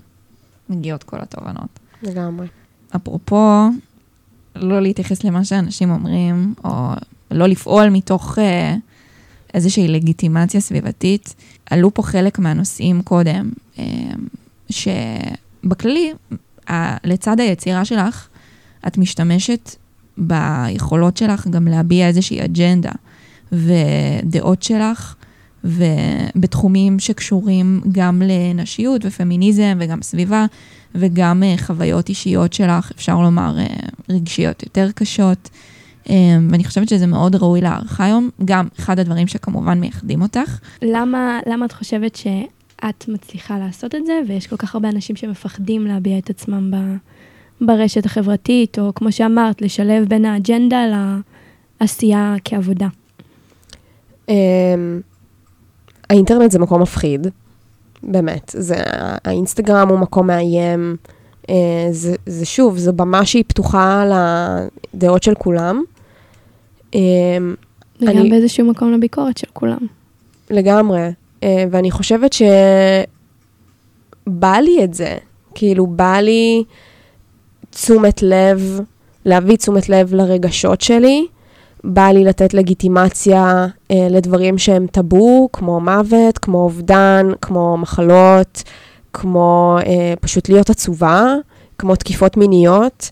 מגיעות 0.69 1.03
כל 1.03 1.17
התובנות. 1.21 1.79
לגמרי. 2.03 2.47
אפרופו 2.95 3.67
לא 4.55 4.81
להתייחס 4.81 5.23
למה 5.23 5.45
שאנשים 5.45 5.91
אומרים, 5.91 6.53
או 6.63 6.89
לא 7.31 7.47
לפעול 7.47 7.89
מתוך 7.89 8.39
אה, 8.39 8.75
איזושהי 9.53 9.87
לגיטימציה 9.87 10.59
סביבתית. 10.61 11.35
עלו 11.69 11.93
פה 11.93 12.03
חלק 12.03 12.39
מהנושאים 12.39 13.01
קודם, 13.01 13.49
אה, 13.79 13.83
שבכללי, 14.69 16.13
ה- 16.69 17.07
לצד 17.07 17.39
היצירה 17.39 17.85
שלך, 17.85 18.27
את 18.87 18.97
משתמשת 18.97 19.75
ביכולות 20.17 21.17
שלך 21.17 21.47
גם 21.47 21.67
להביע 21.67 22.07
איזושהי 22.07 22.45
אג'נדה 22.45 22.91
ודעות 23.51 24.63
שלך, 24.63 25.15
ובתחומים 25.63 26.99
שקשורים 26.99 27.81
גם 27.91 28.21
לנשיות 28.25 29.01
ופמיניזם 29.05 29.77
וגם 29.79 30.01
סביבה, 30.01 30.45
וגם 30.95 31.43
אה, 31.43 31.55
חוויות 31.57 32.09
אישיות 32.09 32.53
שלך, 32.53 32.91
אפשר 32.95 33.21
לומר, 33.21 33.59
אה, 33.59 33.65
רגשיות 34.09 34.63
יותר 34.63 34.89
קשות. 34.95 35.49
אה, 36.09 36.15
ואני 36.49 36.63
חושבת 36.63 36.89
שזה 36.89 37.07
מאוד 37.07 37.35
ראוי 37.35 37.61
להערכה 37.61 38.05
היום, 38.05 38.29
גם 38.45 38.67
אחד 38.79 38.99
הדברים 38.99 39.27
שכמובן 39.27 39.79
מייחדים 39.79 40.21
אותך. 40.21 40.59
למה, 40.81 41.39
למה 41.47 41.65
את 41.65 41.71
חושבת 41.71 42.15
שאת 42.15 43.05
מצליחה 43.07 43.59
לעשות 43.59 43.95
את 43.95 44.05
זה, 44.05 44.19
ויש 44.27 44.47
כל 44.47 44.57
כך 44.57 44.75
הרבה 44.75 44.89
אנשים 44.89 45.15
שמפחדים 45.15 45.87
להביע 45.87 46.17
את 46.17 46.29
עצמם 46.29 46.71
ב, 46.71 46.77
ברשת 47.61 48.05
החברתית, 48.05 48.79
או 48.79 48.91
כמו 48.95 49.11
שאמרת, 49.11 49.61
לשלב 49.61 50.05
בין 50.07 50.25
האג'נדה 50.25 50.83
לעשייה 51.81 52.35
כעבודה? 52.45 52.87
אמ, 54.29 55.01
האינטרנט 56.09 56.51
זה 56.51 56.59
מקום 56.59 56.81
מפחיד, 56.81 57.27
באמת. 58.03 58.51
זה, 58.57 58.75
האינסטגרם 59.25 59.89
הוא 59.89 59.99
מקום 59.99 60.27
מאיים. 60.27 60.95
אה, 61.49 61.55
זה, 61.91 62.15
זה 62.25 62.45
שוב, 62.45 62.77
זו 62.77 62.93
במה 62.93 63.25
שהיא 63.25 63.43
פתוחה 63.47 64.05
לדעות 64.93 65.23
של 65.23 65.33
כולם. 65.35 65.83
אמ, 66.93 66.99
וגם 68.01 68.09
אני- 68.17 68.29
באיזשהו 68.29 68.65
מקום 68.67 68.93
לביקורת 68.93 69.37
של 69.37 69.47
כולם. 69.53 69.77
לגמרי. 70.49 71.09
אה, 71.43 71.65
ואני 71.71 71.91
חושבת 71.91 72.33
שבא 72.33 72.53
לי 74.57 74.83
את 74.83 74.93
זה. 74.93 75.15
כאילו, 75.55 75.87
בא 75.87 76.13
לי 76.17 76.63
תשומת 77.73 78.21
לב, 78.23 78.79
להביא 79.25 79.57
תשומת 79.57 79.89
לב 79.89 80.13
לרגשות 80.13 80.81
שלי. 80.81 81.25
בא 81.83 82.07
לי 82.07 82.23
לתת 82.23 82.53
לגיטימציה 82.53 83.67
אה, 83.91 84.07
לדברים 84.09 84.57
שהם 84.57 84.87
טאבו, 84.87 85.49
כמו 85.53 85.79
מוות, 85.79 86.37
כמו 86.37 86.57
אובדן, 86.57 87.27
כמו 87.41 87.77
מחלות, 87.77 88.63
כמו 89.13 89.77
אה, 89.85 90.13
פשוט 90.21 90.49
להיות 90.49 90.69
עצובה, 90.69 91.35
כמו 91.77 91.95
תקיפות 91.95 92.37
מיניות. 92.37 93.09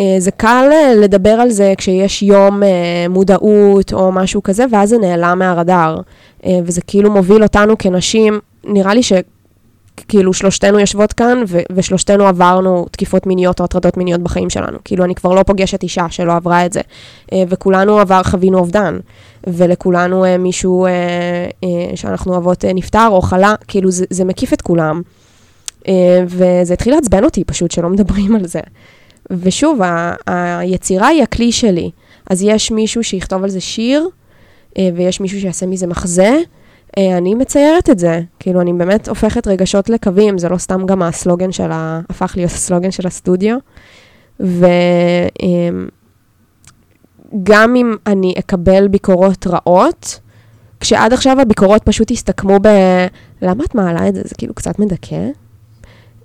אה, 0.00 0.16
זה 0.18 0.30
קל 0.30 0.68
אה, 0.72 0.94
לדבר 0.94 1.30
על 1.30 1.50
זה 1.50 1.74
כשיש 1.78 2.22
יום 2.22 2.62
אה, 2.62 2.68
מודעות 3.10 3.92
או 3.92 4.12
משהו 4.12 4.42
כזה, 4.42 4.64
ואז 4.70 4.88
זה 4.88 4.98
נעלם 4.98 5.38
מהרדאר. 5.38 6.00
אה, 6.46 6.58
וזה 6.64 6.80
כאילו 6.80 7.10
מוביל 7.10 7.42
אותנו 7.42 7.78
כנשים, 7.78 8.38
נראה 8.64 8.94
לי 8.94 9.02
שכאילו 10.00 10.32
שלושתנו 10.32 10.78
יושבות 10.78 11.12
כאן, 11.12 11.42
ו- 11.48 11.58
ושלושתנו 11.72 12.26
עברנו 12.26 12.86
תקיפות 12.90 13.26
מיניות 13.26 13.60
או 13.60 13.64
הטרדות 13.64 13.96
מיניות 13.96 14.20
בחיים 14.20 14.50
שלנו. 14.50 14.78
כאילו, 14.84 15.04
אני 15.04 15.14
כבר 15.14 15.34
לא 15.34 15.42
פוגשת 15.42 15.82
אישה 15.82 16.06
שלא 16.10 16.32
עברה 16.36 16.66
את 16.66 16.72
זה. 16.72 16.80
אה, 17.32 17.42
וכולנו 17.48 17.98
עבר, 17.98 18.22
חווינו 18.22 18.58
אובדן. 18.58 18.98
ולכולנו 19.46 20.24
אה, 20.24 20.38
מישהו 20.38 20.86
אה, 20.86 20.90
שאנחנו 21.94 22.32
אוהבות 22.32 22.64
נפטר 22.64 23.08
או 23.10 23.20
חלה, 23.22 23.54
כאילו, 23.68 23.90
זה, 23.90 24.04
זה 24.10 24.24
מקיף 24.24 24.52
את 24.52 24.62
כולם. 24.62 25.02
וזה 26.26 26.74
התחיל 26.74 26.94
לעצבן 26.94 27.24
אותי 27.24 27.44
פשוט, 27.44 27.70
שלא 27.70 27.88
מדברים 27.88 28.34
על 28.34 28.46
זה. 28.46 28.60
ושוב, 29.30 29.82
ה- 29.82 30.14
היצירה 30.60 31.06
היא 31.06 31.22
הכלי 31.22 31.52
שלי. 31.52 31.90
אז 32.30 32.42
יש 32.42 32.70
מישהו 32.70 33.04
שיכתוב 33.04 33.44
על 33.44 33.50
זה 33.50 33.60
שיר, 33.60 34.08
ויש 34.78 35.20
מישהו 35.20 35.40
שיעשה 35.40 35.66
מזה 35.66 35.86
מחזה. 35.86 36.38
אה, 36.98 37.18
אני 37.18 37.34
מציירת 37.34 37.90
את 37.90 37.98
זה. 37.98 38.20
כאילו, 38.38 38.60
אני 38.60 38.72
באמת 38.72 39.08
הופכת 39.08 39.46
רגשות 39.46 39.88
לקווים, 39.88 40.38
זה 40.38 40.48
לא 40.48 40.58
סתם 40.58 40.86
גם 40.86 41.02
הסלוגן 41.02 41.52
של 41.52 41.70
ה... 41.72 42.00
הפך 42.10 42.32
להיות 42.36 42.50
הסלוגן 42.50 42.90
של 42.90 43.06
הסטודיו. 43.06 43.56
וגם 44.40 44.56
אם 47.76 47.94
אני 48.06 48.34
אקבל 48.38 48.88
ביקורות 48.88 49.46
רעות, 49.46 50.20
כשעד 50.80 51.12
עכשיו 51.12 51.40
הביקורות 51.40 51.82
פשוט 51.82 52.10
הסתכמו 52.10 52.58
ב... 52.62 52.68
למה 53.42 53.64
את 53.64 53.74
מעלה 53.74 54.08
את 54.08 54.14
זה? 54.14 54.22
זה 54.24 54.34
כאילו 54.38 54.54
קצת 54.54 54.78
מדכא. 54.78 55.28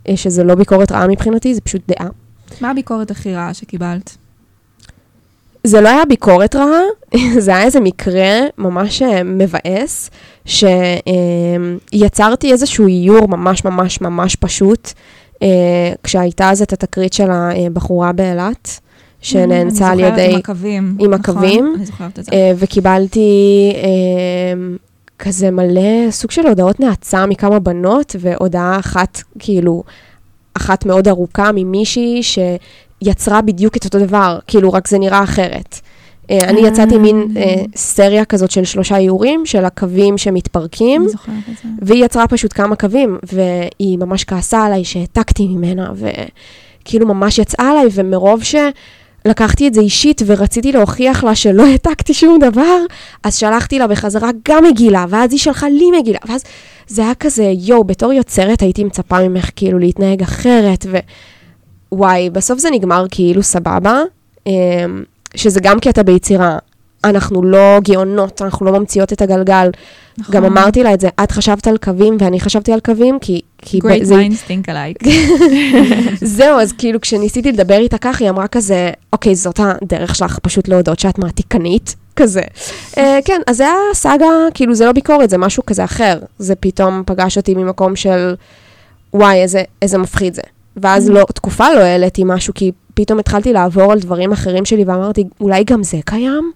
אה, 0.09 0.17
שזה 0.17 0.43
לא 0.43 0.55
ביקורת 0.55 0.91
רעה 0.91 1.07
מבחינתי, 1.07 1.55
זה 1.55 1.61
פשוט 1.61 1.81
דעה. 1.87 2.09
מה 2.61 2.71
הביקורת 2.71 3.11
הכי 3.11 3.33
רעה 3.33 3.53
שקיבלת? 3.53 4.17
זה 5.63 5.81
לא 5.81 5.89
היה 5.89 6.05
ביקורת 6.05 6.55
רעה, 6.55 6.81
זה 7.45 7.55
היה 7.55 7.65
איזה 7.65 7.79
מקרה 7.79 8.39
ממש 8.57 9.01
אה, 9.01 9.23
מבאס, 9.23 10.09
שיצרתי 10.45 12.51
איזשהו 12.51 12.87
איור 12.87 13.27
ממש 13.27 13.65
ממש 13.65 14.01
ממש 14.01 14.35
פשוט, 14.35 14.91
אה, 15.43 15.47
כשהייתה 16.03 16.49
אז 16.49 16.61
את 16.61 16.73
התקרית 16.73 17.13
של 17.13 17.31
הבחורה 17.31 18.11
באילת, 18.11 18.79
שנאנסה 19.21 19.87
על 19.87 19.91
אני 19.91 20.03
זוכרת 20.03 20.19
ידי... 20.19 20.33
עם 20.33 20.39
הקווים. 20.39 20.95
עם 20.99 21.13
נכון? 21.13 21.13
הקווים. 21.13 21.73
אני 21.77 21.85
זוכרת 21.85 22.19
את 22.19 22.25
זה. 22.25 22.31
אה, 22.31 22.51
וקיבלתי 22.57 23.71
אה, 23.75 24.75
כזה 25.19 25.51
מלא 25.51 26.11
סוג 26.11 26.31
של 26.31 26.47
הודעות 26.47 26.79
נאצה 26.79 27.25
מכמה 27.25 27.59
בנות, 27.59 28.15
והודעה 28.19 28.79
אחת, 28.79 29.21
כאילו, 29.39 29.83
אחת 30.53 30.85
מאוד 30.85 31.07
ארוכה 31.07 31.51
ממישהי 31.53 32.21
שיצרה 33.03 33.41
בדיוק 33.41 33.77
את 33.77 33.85
אותו 33.85 33.99
דבר, 33.99 34.39
כאילו, 34.47 34.73
רק 34.73 34.87
זה 34.87 34.99
נראה 34.99 35.23
אחרת. 35.23 35.79
אה, 36.31 36.49
אני 36.49 36.63
אה. 36.63 36.67
יצאתי 36.67 36.97
מין 36.97 37.27
אה, 37.37 37.63
סריה 37.75 38.25
כזאת 38.25 38.51
של 38.51 38.65
שלושה 38.65 38.97
איורים, 38.97 39.45
של 39.45 39.65
הקווים 39.65 40.17
שמתפרקים. 40.17 41.07
והיא 41.81 42.05
יצרה 42.05 42.27
פשוט 42.27 42.53
כמה 42.53 42.75
קווים, 42.75 43.17
והיא 43.23 43.97
ממש 43.97 44.23
כעסה 44.23 44.65
עליי 44.65 44.83
שהעתקתי 44.83 45.47
ממנה, 45.47 45.91
וכאילו 45.95 47.07
ממש 47.07 47.39
יצאה 47.39 47.71
עליי, 47.71 47.85
ומרוב 47.91 48.41
שלקחתי 48.43 49.67
את 49.67 49.73
זה 49.73 49.81
אישית 49.81 50.21
ורציתי 50.25 50.71
להוכיח 50.71 51.23
לה 51.23 51.35
שלא 51.35 51.65
העתקתי 51.65 52.13
שום 52.13 52.39
דבר, 52.39 52.77
אז 53.23 53.35
שלחתי 53.35 53.79
לה 53.79 53.87
בחזרה 53.87 54.29
גם 54.49 54.63
מגילה, 54.63 55.05
ואז 55.09 55.31
היא 55.31 55.39
שלחה 55.39 55.69
לי 55.69 55.85
מגילה, 55.99 56.19
ואז 56.27 56.43
זה 56.87 57.01
היה 57.01 57.15
כזה, 57.15 57.51
יואו, 57.57 57.83
בתור 57.83 58.13
יוצרת 58.13 58.61
הייתי 58.61 58.83
מצפה 58.83 59.27
ממך 59.27 59.49
כאילו 59.55 59.79
להתנהג 59.79 60.21
אחרת, 60.21 60.85
ווואי, 61.93 62.29
בסוף 62.29 62.59
זה 62.59 62.69
נגמר 62.71 63.05
כאילו 63.11 63.43
סבבה, 63.43 64.01
אמ, 64.47 65.03
שזה 65.35 65.59
גם 65.59 65.79
קטע 65.79 66.03
ביצירה. 66.03 66.57
אנחנו 67.03 67.43
לא 67.43 67.79
גאונות, 67.83 68.41
אנחנו 68.41 68.65
לא 68.65 68.79
ממציאות 68.79 69.13
את 69.13 69.21
הגלגל. 69.21 69.69
נכון. 70.17 70.35
גם 70.35 70.45
אמרתי 70.45 70.83
לה 70.83 70.93
את 70.93 70.99
זה, 70.99 71.09
את 71.23 71.31
חשבת 71.31 71.67
על 71.67 71.77
קווים 71.77 72.17
ואני 72.19 72.39
חשבתי 72.39 72.73
על 72.73 72.79
קווים, 72.79 73.19
כי... 73.19 73.41
כי 73.61 73.79
Great 73.79 74.03
זה, 74.03 74.15
minds 74.15 74.49
think 74.49 74.69
alike. 74.69 75.09
זהו, 76.37 76.59
אז 76.59 76.73
כאילו 76.77 77.01
כשניסיתי 77.01 77.51
לדבר 77.51 77.77
איתה 77.77 77.97
ככה, 77.97 78.23
היא 78.23 78.29
אמרה 78.29 78.47
כזה, 78.47 78.89
אוקיי, 79.13 79.35
זאת 79.35 79.59
הדרך 79.59 80.15
שלך 80.15 80.39
פשוט 80.39 80.67
להודות 80.67 80.99
שאת 80.99 81.19
מעתיקנית, 81.19 81.95
כזה. 82.15 82.41
uh, 82.91 82.99
כן, 83.25 83.41
אז 83.47 83.57
זה 83.57 83.63
היה 83.63 83.75
סאגה, 83.93 84.25
כאילו 84.53 84.75
זה 84.75 84.85
לא 84.85 84.91
ביקורת, 84.91 85.29
זה 85.29 85.37
משהו 85.37 85.65
כזה 85.65 85.83
אחר. 85.83 86.19
זה 86.39 86.55
פתאום 86.55 87.03
פגש 87.05 87.37
אותי 87.37 87.55
ממקום 87.55 87.95
של, 87.95 88.35
וואי, 89.13 89.41
איזה, 89.41 89.63
איזה 89.81 89.97
מפחיד 89.97 90.33
זה. 90.33 90.41
ואז 90.77 91.09
לא, 91.09 91.25
תקופה 91.33 91.73
לא 91.75 91.79
העליתי 91.79 92.21
משהו, 92.25 92.53
כי 92.53 92.71
פתאום 92.93 93.19
התחלתי 93.19 93.53
לעבור 93.53 93.91
על 93.91 93.99
דברים 93.99 94.31
אחרים 94.31 94.65
שלי, 94.65 94.83
ואמרתי, 94.83 95.23
אולי 95.41 95.63
גם 95.63 95.83
זה 95.83 95.97
קיים? 96.05 96.51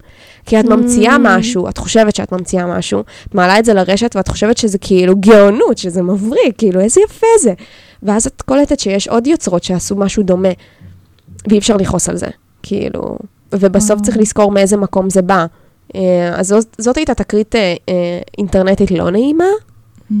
כי 0.46 0.60
את 0.60 0.64
ממציאה 0.64 1.16
Mm. 1.16 1.18
משהו, 1.22 1.68
את 1.68 1.78
חושבת 1.78 2.14
שאת 2.14 2.32
ממציאה 2.32 2.66
משהו, 2.66 3.00
את 3.28 3.34
מעלה 3.34 3.58
את 3.58 3.64
זה 3.64 3.74
לרשת 3.74 4.16
ואת 4.16 4.28
חושבת 4.28 4.56
שזה 4.56 4.78
כאילו 4.78 5.16
גאונות, 5.16 5.78
שזה 5.78 6.02
מבריק, 6.02 6.58
כאילו 6.58 6.80
איזה 6.80 7.00
יפה 7.00 7.26
זה. 7.40 7.52
ואז 8.02 8.26
את 8.26 8.42
קולטת 8.42 8.80
שיש 8.80 9.08
עוד 9.08 9.26
יוצרות 9.26 9.64
שעשו 9.64 9.96
משהו 9.96 10.22
דומה, 10.22 10.48
ואי 11.48 11.58
אפשר 11.58 11.76
לכעוס 11.76 12.08
על 12.08 12.16
זה, 12.16 12.26
כאילו, 12.62 13.18
ובסוף 13.52 13.90
וואו. 13.90 14.02
צריך 14.02 14.16
לזכור 14.16 14.52
מאיזה 14.52 14.76
מקום 14.76 15.10
זה 15.10 15.22
בא. 15.22 15.46
אה, 15.94 16.00
אז 16.34 16.48
זאת, 16.48 16.76
זאת 16.78 16.96
הייתה 16.96 17.14
תקרית 17.14 17.54
אה, 17.54 17.74
אה, 17.88 17.94
אינטרנטית 18.38 18.90
לא 18.90 19.10
נעימה, 19.10 19.44
Mm. 20.10 20.14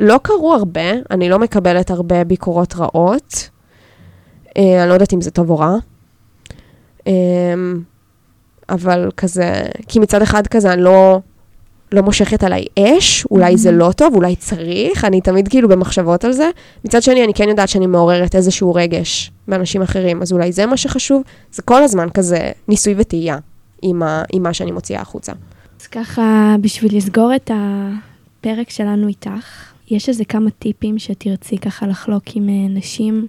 לא 0.00 0.18
קרו 0.22 0.54
הרבה, 0.54 0.90
אני 1.10 1.28
לא 1.28 1.38
מקבלת 1.38 1.90
הרבה 1.90 2.24
ביקורות 2.24 2.74
רעות. 2.74 3.50
אה, 4.56 4.82
אני 4.82 4.88
לא 4.88 4.94
יודעת 4.94 5.12
אם 5.12 5.20
זה 5.20 5.30
טוב 5.30 5.50
או 5.50 5.58
רע. 5.58 5.76
אה, 7.06 7.12
אבל 8.68 9.10
כזה, 9.16 9.62
כי 9.88 9.98
מצד 9.98 10.22
אחד 10.22 10.46
כזה 10.46 10.72
אני 10.72 10.82
לא, 10.82 11.20
לא 11.92 12.02
מושכת 12.02 12.44
עליי 12.44 12.64
אש, 12.78 13.26
אולי 13.30 13.56
זה 13.56 13.72
לא 13.72 13.92
טוב, 13.96 14.14
אולי 14.14 14.36
צריך, 14.36 15.04
אני 15.04 15.20
תמיד 15.20 15.48
כאילו 15.48 15.68
במחשבות 15.68 16.24
על 16.24 16.32
זה. 16.32 16.50
מצד 16.84 17.02
שני, 17.02 17.24
אני 17.24 17.34
כן 17.34 17.48
יודעת 17.48 17.68
שאני 17.68 17.86
מעוררת 17.86 18.34
איזשהו 18.34 18.74
רגש 18.74 19.30
באנשים 19.48 19.82
אחרים, 19.82 20.22
אז 20.22 20.32
אולי 20.32 20.52
זה 20.52 20.66
מה 20.66 20.76
שחשוב. 20.76 21.22
זה 21.52 21.62
כל 21.62 21.82
הזמן 21.82 22.08
כזה 22.14 22.50
ניסוי 22.68 22.94
וטעייה 22.96 23.38
עם, 23.82 24.02
ה, 24.02 24.22
עם 24.32 24.42
מה 24.42 24.54
שאני 24.54 24.70
מוציאה 24.70 25.00
החוצה. 25.00 25.32
אז 25.80 25.86
ככה, 25.86 26.56
בשביל 26.60 26.96
לסגור 26.96 27.32
את 27.36 27.50
הפרק 28.40 28.70
שלנו 28.70 29.08
איתך, 29.08 29.72
יש 29.90 30.08
איזה 30.08 30.24
כמה 30.24 30.50
טיפים 30.50 30.98
שתרצי 30.98 31.58
ככה 31.58 31.86
לחלוק 31.86 32.22
עם 32.34 32.48
אה, 32.48 32.68
נשים 32.68 33.26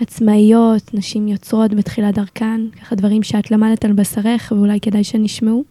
עצמאיות, 0.00 0.94
נשים 0.94 1.28
יוצרות 1.28 1.74
בתחילת 1.74 2.14
דרכן, 2.14 2.60
ככה 2.80 2.94
דברים 2.94 3.22
שאת 3.22 3.50
למדת 3.50 3.84
על 3.84 3.92
בשרך 3.92 4.52
ואולי 4.56 4.80
כדאי 4.80 5.04
שנשמעו? 5.04 5.64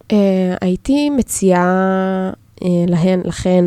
Uh, 0.00 0.14
הייתי 0.60 1.10
מציעה 1.10 2.30
uh, 2.60 2.64
להן, 2.86 3.20
לכן, 3.24 3.64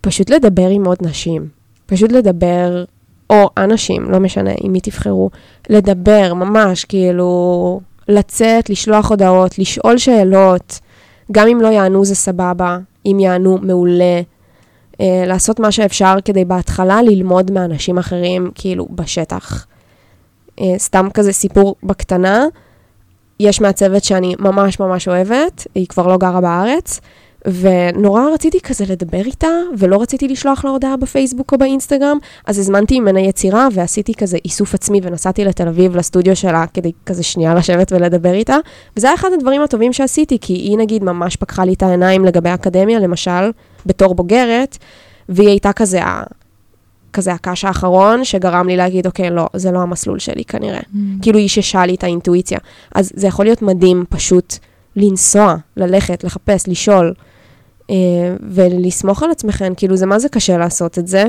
פשוט 0.00 0.30
לדבר 0.30 0.68
עם 0.68 0.86
עוד 0.86 0.98
נשים. 1.02 1.48
פשוט 1.86 2.12
לדבר, 2.12 2.84
או 3.30 3.50
אנשים, 3.56 4.10
לא 4.10 4.20
משנה, 4.20 4.50
עם 4.60 4.72
מי 4.72 4.80
תבחרו, 4.80 5.30
לדבר 5.70 6.34
ממש, 6.34 6.84
כאילו, 6.84 7.80
לצאת, 8.08 8.70
לשלוח 8.70 9.10
הודעות, 9.10 9.58
לשאול 9.58 9.98
שאלות. 9.98 10.80
גם 11.32 11.48
אם 11.48 11.60
לא 11.60 11.68
יענו 11.68 12.04
זה 12.04 12.14
סבבה, 12.14 12.78
אם 13.06 13.16
יענו 13.20 13.58
מעולה. 13.62 14.20
Uh, 14.92 15.02
לעשות 15.26 15.60
מה 15.60 15.72
שאפשר 15.72 16.14
כדי 16.24 16.44
בהתחלה 16.44 17.02
ללמוד 17.02 17.50
מאנשים 17.50 17.98
אחרים, 17.98 18.50
כאילו, 18.54 18.88
בשטח. 18.90 19.66
Uh, 20.60 20.62
סתם 20.78 21.08
כזה 21.14 21.32
סיפור 21.32 21.76
בקטנה, 21.82 22.44
יש 23.40 23.60
מהצוות 23.60 24.04
שאני 24.04 24.34
ממש 24.38 24.80
ממש 24.80 25.08
אוהבת, 25.08 25.66
היא 25.74 25.86
כבר 25.86 26.06
לא 26.06 26.16
גרה 26.18 26.40
בארץ, 26.40 27.00
ונורא 27.46 28.22
רציתי 28.34 28.60
כזה 28.60 28.84
לדבר 28.88 29.20
איתה, 29.26 29.48
ולא 29.78 30.02
רציתי 30.02 30.28
לשלוח 30.28 30.64
לה 30.64 30.70
הודעה 30.70 30.96
בפייסבוק 30.96 31.52
או 31.52 31.58
באינסטגרם, 31.58 32.18
אז 32.46 32.58
הזמנתי 32.58 33.00
ממנה 33.00 33.20
יצירה 33.20 33.68
ועשיתי 33.72 34.14
כזה 34.14 34.38
איסוף 34.44 34.74
עצמי 34.74 35.00
ונסעתי 35.02 35.44
לתל 35.44 35.68
אביב 35.68 35.96
לסטודיו 35.96 36.36
שלה 36.36 36.64
כדי 36.74 36.92
כזה 37.06 37.22
שנייה 37.22 37.54
לשבת 37.54 37.92
ולדבר 37.92 38.32
איתה, 38.32 38.56
וזה 38.96 39.06
היה 39.06 39.14
אחד 39.14 39.28
הדברים 39.34 39.62
הטובים 39.62 39.92
שעשיתי, 39.92 40.38
כי 40.40 40.52
היא 40.52 40.78
נגיד 40.78 41.04
ממש 41.04 41.36
פקחה 41.36 41.64
לי 41.64 41.72
את 41.72 41.82
העיניים 41.82 42.24
לגבי 42.24 42.48
האקדמיה, 42.48 42.98
למשל, 42.98 43.50
בתור 43.86 44.14
בוגרת, 44.14 44.78
והיא 45.28 45.48
הייתה 45.48 45.72
כזה 45.72 46.00
כזה 47.12 47.32
הקש 47.32 47.64
האחרון, 47.64 48.24
שגרם 48.24 48.68
לי 48.68 48.76
להגיד, 48.76 49.06
אוקיי, 49.06 49.30
לא, 49.30 49.46
זה 49.54 49.70
לא 49.70 49.78
המסלול 49.78 50.18
שלי 50.18 50.44
כנראה. 50.44 50.80
Mm. 50.80 50.96
כאילו 51.22 51.38
היא 51.38 51.48
ששה 51.48 51.86
לי 51.86 51.94
את 51.94 52.04
האינטואיציה. 52.04 52.58
אז 52.94 53.12
זה 53.14 53.26
יכול 53.26 53.44
להיות 53.44 53.62
מדהים 53.62 54.04
פשוט 54.08 54.54
לנסוע, 54.96 55.54
ללכת, 55.76 56.24
לחפש, 56.24 56.68
לשאול, 56.68 57.14
ולסמוך 58.50 59.22
על 59.22 59.30
עצמכם, 59.30 59.72
כאילו 59.76 59.96
זה 59.96 60.06
מה 60.06 60.18
זה 60.18 60.28
קשה 60.28 60.58
לעשות 60.58 60.98
את 60.98 61.06
זה, 61.06 61.24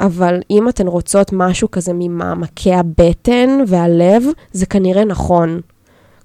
אבל 0.00 0.40
אם 0.50 0.68
אתן 0.68 0.86
רוצות 0.86 1.30
משהו 1.32 1.70
כזה 1.70 1.92
ממעמקי 1.94 2.74
הבטן 2.74 3.60
והלב, 3.66 4.22
זה 4.52 4.66
כנראה 4.66 5.04
נכון. 5.04 5.60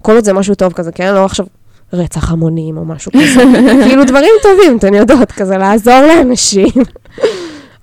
כל 0.02 0.14
עוד 0.14 0.24
זה 0.24 0.32
משהו 0.32 0.54
טוב 0.54 0.72
כזה, 0.72 0.92
כן? 0.92 1.14
לא 1.14 1.24
עכשיו 1.24 1.46
רצח 1.92 2.32
המונים 2.32 2.76
או 2.76 2.84
משהו 2.84 3.12
כזה. 3.12 3.42
כאילו 3.86 4.04
דברים 4.04 4.30
טובים, 4.42 4.76
אתן 4.78 4.94
יודעות, 4.94 5.32
כזה 5.32 5.56
לעזור 5.56 6.00
לאנשים. 6.08 6.68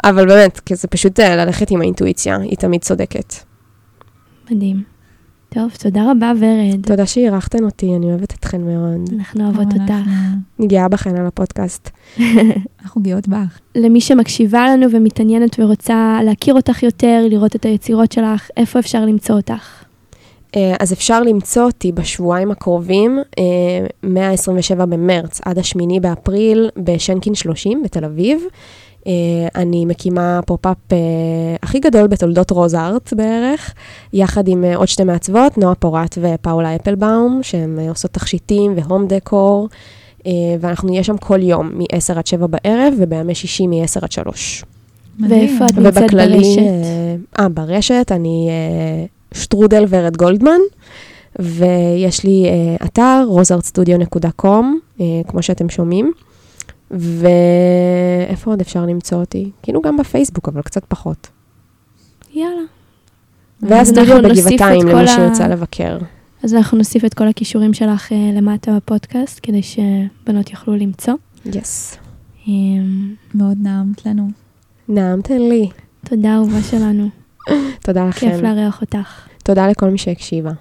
אבל 0.03 0.27
באמת, 0.27 0.59
כי 0.59 0.75
זה 0.75 0.87
פשוט 0.87 1.19
אה, 1.19 1.35
ללכת 1.35 1.71
עם 1.71 1.81
האינטואיציה, 1.81 2.37
היא 2.37 2.57
תמיד 2.57 2.81
צודקת. 2.81 3.33
מדהים. 4.51 4.90
טוב, 5.53 5.71
תודה 5.79 6.11
רבה, 6.11 6.31
ורד. 6.39 6.85
תודה 6.87 7.05
שאירחתן 7.05 7.63
אותי, 7.63 7.95
אני 7.95 8.05
אוהבת 8.05 8.33
אתכן 8.33 8.61
מאוד. 8.61 9.09
אנחנו 9.17 9.43
אוהבות 9.43 9.67
אותך. 9.73 10.09
אני 10.59 10.67
גאה 10.67 10.87
בכן 10.87 11.15
על 11.15 11.25
הפודקאסט. 11.27 11.89
אנחנו 12.83 13.01
גאות 13.01 13.27
בך. 13.27 13.59
למי 13.75 14.01
שמקשיבה 14.01 14.65
לנו 14.65 14.91
ומתעניינת 14.91 15.59
ורוצה 15.59 16.19
להכיר 16.23 16.53
אותך 16.53 16.83
יותר, 16.83 17.25
לראות 17.29 17.55
את 17.55 17.65
היצירות 17.65 18.11
שלך, 18.11 18.49
איפה 18.57 18.79
אפשר 18.79 19.05
למצוא 19.05 19.35
אותך? 19.35 19.83
אה, 20.55 20.75
אז 20.79 20.93
אפשר 20.93 21.21
למצוא 21.21 21.63
אותי 21.63 21.91
בשבועיים 21.91 22.51
הקרובים, 22.51 23.19
מה-27 24.03 24.75
במרץ 24.75 25.41
עד 25.45 25.57
ה-8 25.57 25.99
באפריל, 26.01 26.69
בשנקין 26.77 27.35
30 27.35 27.83
בתל 27.83 28.05
אביב. 28.05 28.41
אה, 29.01 29.03
אני 29.55 29.85
מקימה 29.85 30.39
פופ-אפ 30.45 30.77
אה, 30.89 30.93
הכי 31.63 31.79
גדול 31.79 32.07
בתולדות 32.07 32.51
רוזארט 32.51 33.13
בערך, 33.13 33.73
יחד 34.13 34.47
עם 34.47 34.63
uh, 34.63 34.77
עוד 34.77 34.87
שתי 34.87 35.03
מעצבות, 35.03 35.57
נועה 35.57 35.75
פורט 35.75 36.17
ופאולה 36.21 36.75
אפלבאום, 36.75 37.39
שהן 37.43 37.79
עושות 37.89 38.11
תכשיטים 38.11 38.73
והום 38.75 39.07
דקור, 39.07 39.69
ואנחנו 40.59 40.89
נהיה 40.89 41.03
שם 41.03 41.17
כל 41.17 41.41
יום, 41.41 41.69
מ-10 41.73 42.17
עד 42.17 42.27
7 42.27 42.47
בערב, 42.47 42.93
ובימי 42.97 43.35
שישי 43.35 43.67
מ-10 43.67 43.99
עד 44.01 44.11
3. 44.11 44.63
ואיפה 45.29 45.65
את 45.65 45.77
נמצאת 45.77 46.11
ברשת? 46.13 46.61
אה, 47.39 47.49
ברשת 47.49 48.11
אני 48.11 48.49
שטרודל 49.33 49.85
ורד 49.89 50.17
גולדמן, 50.17 50.59
ויש 51.39 52.23
לי 52.23 52.45
uh, 52.79 52.85
אתר, 52.85 53.25
rosartstudio.com, 53.37 54.65
uh, 54.97 55.01
כמו 55.27 55.41
שאתם 55.41 55.69
שומעים. 55.69 56.11
ואיפה 56.91 58.51
עוד 58.51 58.61
אפשר 58.61 58.85
למצוא 58.85 59.17
אותי? 59.19 59.51
כאילו 59.63 59.81
גם 59.81 59.97
בפייסבוק, 59.97 60.49
אבל 60.49 60.61
קצת 60.61 60.85
פחות. 60.85 61.27
יאללה. 62.33 62.61
והסטודיו 63.61 64.17
בגבעתיים, 64.23 64.87
למי 64.87 65.07
שיוצא 65.07 65.47
לבקר. 65.47 65.97
אז 66.43 66.53
אנחנו 66.53 66.77
נוסיף 66.77 67.05
את 67.05 67.13
כל 67.13 67.27
הכישורים 67.27 67.73
שלך 67.73 68.11
uh, 68.11 68.15
למטה 68.37 68.75
בפודקאסט, 68.75 69.39
כדי 69.43 69.61
שבנות 69.63 70.49
יוכלו 70.51 70.75
למצוא. 70.75 71.13
יס. 71.45 71.93
Yes. 71.93 71.97
Um, 72.45 72.49
מאוד 73.33 73.57
נעמת 73.61 74.05
לנו. 74.05 74.27
נעמתן 74.89 75.41
לי. 75.41 75.69
תודה, 76.05 76.35
אהובה 76.35 76.61
שלנו. 76.61 77.09
תודה 77.85 78.07
לכם. 78.07 78.31
כיף 78.31 78.41
לארח 78.41 78.81
אותך. 78.81 79.27
תודה 79.43 79.67
לכל 79.67 79.89
מי 79.89 79.97
שהקשיבה. 79.97 80.51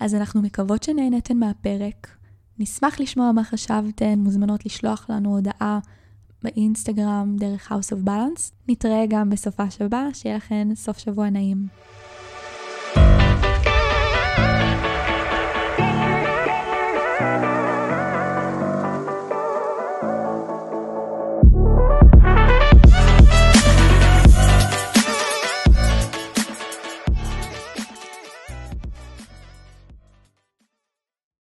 אז 0.00 0.14
אנחנו 0.14 0.42
מקוות 0.42 0.82
שנהנתן 0.82 1.36
מהפרק. 1.36 2.17
נשמח 2.58 3.00
לשמוע 3.00 3.32
מה 3.32 3.44
חשבתן, 3.44 4.18
מוזמנות 4.18 4.66
לשלוח 4.66 5.06
לנו 5.10 5.34
הודעה 5.34 5.78
באינסטגרם 6.42 7.36
דרך 7.38 7.72
House 7.72 7.94
of 7.96 8.08
Balance. 8.08 8.52
נתראה 8.68 9.04
גם 9.08 9.30
בסופה 9.30 9.70
שבה, 9.70 10.08
שיהיה 10.12 10.36
לכן 10.36 10.68
סוף 10.74 10.98
שבוע 10.98 11.30
נעים. 11.30 11.66
thank 12.94 13.22
you 13.22 13.27